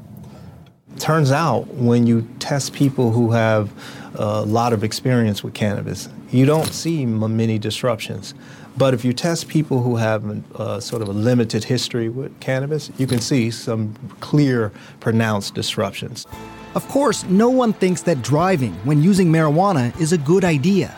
Turns 1.00 1.32
out 1.32 1.66
when 1.74 2.06
you 2.06 2.28
test 2.38 2.72
people 2.72 3.10
who 3.10 3.32
have 3.32 3.72
a 4.14 4.42
lot 4.42 4.72
of 4.72 4.84
experience 4.84 5.42
with 5.42 5.54
cannabis, 5.54 6.08
you 6.30 6.46
don't 6.46 6.72
see 6.72 7.04
many 7.04 7.58
disruptions. 7.58 8.32
But 8.76 8.94
if 8.94 9.04
you 9.04 9.12
test 9.12 9.48
people 9.48 9.82
who 9.82 9.96
have 9.96 10.22
uh, 10.54 10.78
sort 10.78 11.02
of 11.02 11.08
a 11.08 11.12
limited 11.12 11.64
history 11.64 12.10
with 12.10 12.38
cannabis, 12.38 12.92
you 12.96 13.08
can 13.08 13.20
see 13.20 13.50
some 13.50 13.92
clear, 14.20 14.70
pronounced 15.00 15.56
disruptions. 15.56 16.28
Of 16.76 16.86
course, 16.88 17.24
no 17.24 17.48
one 17.48 17.72
thinks 17.72 18.02
that 18.02 18.20
driving 18.20 18.74
when 18.84 19.02
using 19.02 19.32
marijuana 19.32 19.98
is 19.98 20.12
a 20.12 20.18
good 20.18 20.44
idea. 20.44 20.94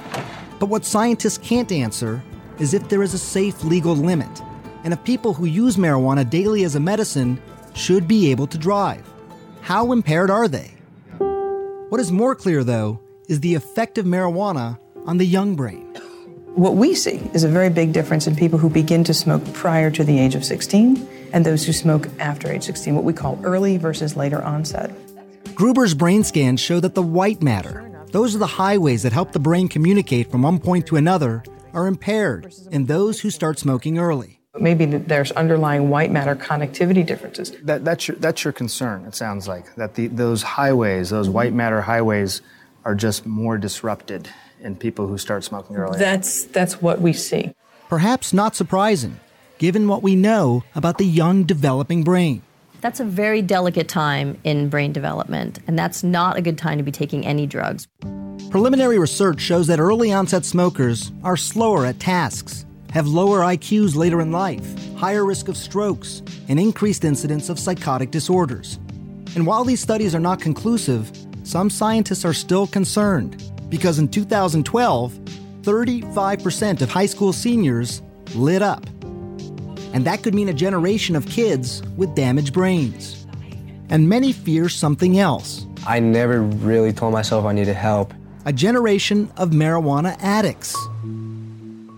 But 0.58 0.70
what 0.70 0.84
scientists 0.84 1.38
can't 1.38 1.70
answer 1.70 2.20
is 2.58 2.74
if 2.74 2.88
there 2.88 3.04
is 3.04 3.14
a 3.14 3.18
safe 3.18 3.62
legal 3.62 3.94
limit, 3.94 4.42
and 4.82 4.92
if 4.92 5.04
people 5.04 5.34
who 5.34 5.44
use 5.44 5.76
marijuana 5.76 6.28
daily 6.28 6.64
as 6.64 6.74
a 6.74 6.80
medicine 6.80 7.40
should 7.74 8.08
be 8.08 8.28
able 8.32 8.48
to 8.48 8.58
drive. 8.58 9.08
How 9.60 9.92
impaired 9.92 10.32
are 10.32 10.48
they? 10.48 10.72
What 11.90 12.00
is 12.00 12.10
more 12.10 12.34
clear, 12.34 12.64
though, 12.64 12.98
is 13.28 13.38
the 13.38 13.54
effect 13.54 13.98
of 13.98 14.04
marijuana 14.04 14.80
on 15.06 15.18
the 15.18 15.26
young 15.26 15.54
brain. 15.54 15.94
What 16.56 16.74
we 16.74 16.96
see 16.96 17.22
is 17.34 17.44
a 17.44 17.48
very 17.48 17.70
big 17.70 17.92
difference 17.92 18.26
in 18.26 18.34
people 18.34 18.58
who 18.58 18.68
begin 18.68 19.04
to 19.04 19.14
smoke 19.14 19.44
prior 19.52 19.92
to 19.92 20.02
the 20.02 20.18
age 20.18 20.34
of 20.34 20.44
16 20.44 21.08
and 21.32 21.46
those 21.46 21.64
who 21.64 21.72
smoke 21.72 22.08
after 22.18 22.50
age 22.50 22.64
16, 22.64 22.96
what 22.96 23.04
we 23.04 23.12
call 23.12 23.38
early 23.44 23.76
versus 23.76 24.16
later 24.16 24.42
onset. 24.42 24.90
Gruber's 25.58 25.92
brain 25.92 26.22
scans 26.22 26.60
show 26.60 26.78
that 26.78 26.94
the 26.94 27.02
white 27.02 27.42
matter, 27.42 28.06
those 28.12 28.32
are 28.32 28.38
the 28.38 28.46
highways 28.46 29.02
that 29.02 29.12
help 29.12 29.32
the 29.32 29.40
brain 29.40 29.66
communicate 29.66 30.30
from 30.30 30.42
one 30.42 30.60
point 30.60 30.86
to 30.86 30.94
another, 30.94 31.42
are 31.72 31.88
impaired 31.88 32.54
in 32.70 32.86
those 32.86 33.18
who 33.18 33.28
start 33.28 33.58
smoking 33.58 33.98
early. 33.98 34.38
Maybe 34.56 34.84
there's 34.86 35.32
underlying 35.32 35.90
white 35.90 36.12
matter 36.12 36.36
connectivity 36.36 37.04
differences. 37.04 37.50
That, 37.64 37.84
that's, 37.84 38.06
your, 38.06 38.16
that's 38.18 38.44
your 38.44 38.52
concern, 38.52 39.04
it 39.04 39.16
sounds 39.16 39.48
like, 39.48 39.74
that 39.74 39.96
the, 39.96 40.06
those 40.06 40.44
highways, 40.44 41.10
those 41.10 41.28
white 41.28 41.52
matter 41.52 41.80
highways, 41.80 42.40
are 42.84 42.94
just 42.94 43.26
more 43.26 43.58
disrupted 43.58 44.28
in 44.60 44.76
people 44.76 45.08
who 45.08 45.18
start 45.18 45.42
smoking 45.42 45.74
early. 45.74 45.98
That's, 45.98 46.44
that's 46.44 46.80
what 46.80 47.00
we 47.00 47.12
see. 47.12 47.52
Perhaps 47.88 48.32
not 48.32 48.54
surprising, 48.54 49.18
given 49.58 49.88
what 49.88 50.04
we 50.04 50.14
know 50.14 50.62
about 50.76 50.98
the 50.98 51.04
young 51.04 51.42
developing 51.42 52.04
brain. 52.04 52.42
That's 52.80 53.00
a 53.00 53.04
very 53.04 53.42
delicate 53.42 53.88
time 53.88 54.38
in 54.44 54.68
brain 54.68 54.92
development, 54.92 55.58
and 55.66 55.78
that's 55.78 56.04
not 56.04 56.36
a 56.36 56.42
good 56.42 56.56
time 56.56 56.78
to 56.78 56.84
be 56.84 56.92
taking 56.92 57.26
any 57.26 57.46
drugs. 57.46 57.88
Preliminary 58.50 58.98
research 58.98 59.40
shows 59.40 59.66
that 59.66 59.80
early 59.80 60.12
onset 60.12 60.44
smokers 60.44 61.12
are 61.24 61.36
slower 61.36 61.84
at 61.84 62.00
tasks, 62.00 62.64
have 62.92 63.06
lower 63.06 63.40
IQs 63.40 63.96
later 63.96 64.20
in 64.20 64.32
life, 64.32 64.94
higher 64.96 65.24
risk 65.24 65.48
of 65.48 65.56
strokes, 65.56 66.22
and 66.48 66.58
increased 66.58 67.04
incidence 67.04 67.48
of 67.48 67.58
psychotic 67.58 68.10
disorders. 68.10 68.78
And 69.34 69.46
while 69.46 69.64
these 69.64 69.80
studies 69.80 70.14
are 70.14 70.20
not 70.20 70.40
conclusive, 70.40 71.10
some 71.42 71.68
scientists 71.68 72.24
are 72.24 72.32
still 72.32 72.66
concerned 72.66 73.42
because 73.68 73.98
in 73.98 74.08
2012, 74.08 75.12
35% 75.62 76.80
of 76.80 76.88
high 76.88 77.06
school 77.06 77.32
seniors 77.32 78.00
lit 78.34 78.62
up. 78.62 78.86
And 79.92 80.04
that 80.04 80.22
could 80.22 80.34
mean 80.34 80.48
a 80.48 80.54
generation 80.54 81.16
of 81.16 81.26
kids 81.26 81.82
with 81.96 82.14
damaged 82.14 82.52
brains. 82.52 83.26
And 83.90 84.08
many 84.08 84.32
fear 84.32 84.68
something 84.68 85.18
else 85.18 85.66
I 85.86 86.00
never 86.00 86.42
really 86.42 86.92
told 86.92 87.12
myself 87.12 87.44
I 87.44 87.52
needed 87.52 87.74
help. 87.74 88.12
a 88.44 88.52
generation 88.52 89.30
of 89.36 89.50
marijuana 89.50 90.16
addicts. 90.20 90.76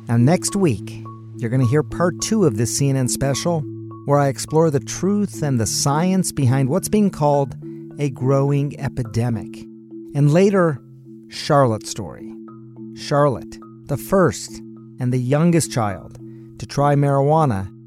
Now, 0.09 0.17
next 0.17 0.57
week, 0.57 1.03
you're 1.37 1.51
going 1.51 1.63
to 1.63 1.67
hear 1.67 1.83
part 1.83 2.21
two 2.21 2.45
of 2.45 2.57
this 2.57 2.81
CNN 2.81 3.09
special, 3.09 3.61
where 4.07 4.19
I 4.19 4.29
explore 4.29 4.71
the 4.71 4.81
truth 4.81 5.43
and 5.43 5.61
the 5.61 5.67
science 5.67 6.33
behind 6.33 6.69
what's 6.69 6.89
being 6.89 7.11
called 7.11 7.55
a 7.99 8.11
growing 8.11 8.79
epidemic. 8.81 9.57
And 10.15 10.33
later, 10.33 10.81
Charlotte's 11.29 11.91
story. 11.91 12.35
Charlotte, 12.95 13.57
the 13.87 13.97
first 13.97 14.51
and 14.99 15.13
the 15.13 15.19
youngest 15.19 15.71
child 15.71 16.19
to 16.59 16.67
try 16.67 16.95
marijuana 16.95 17.71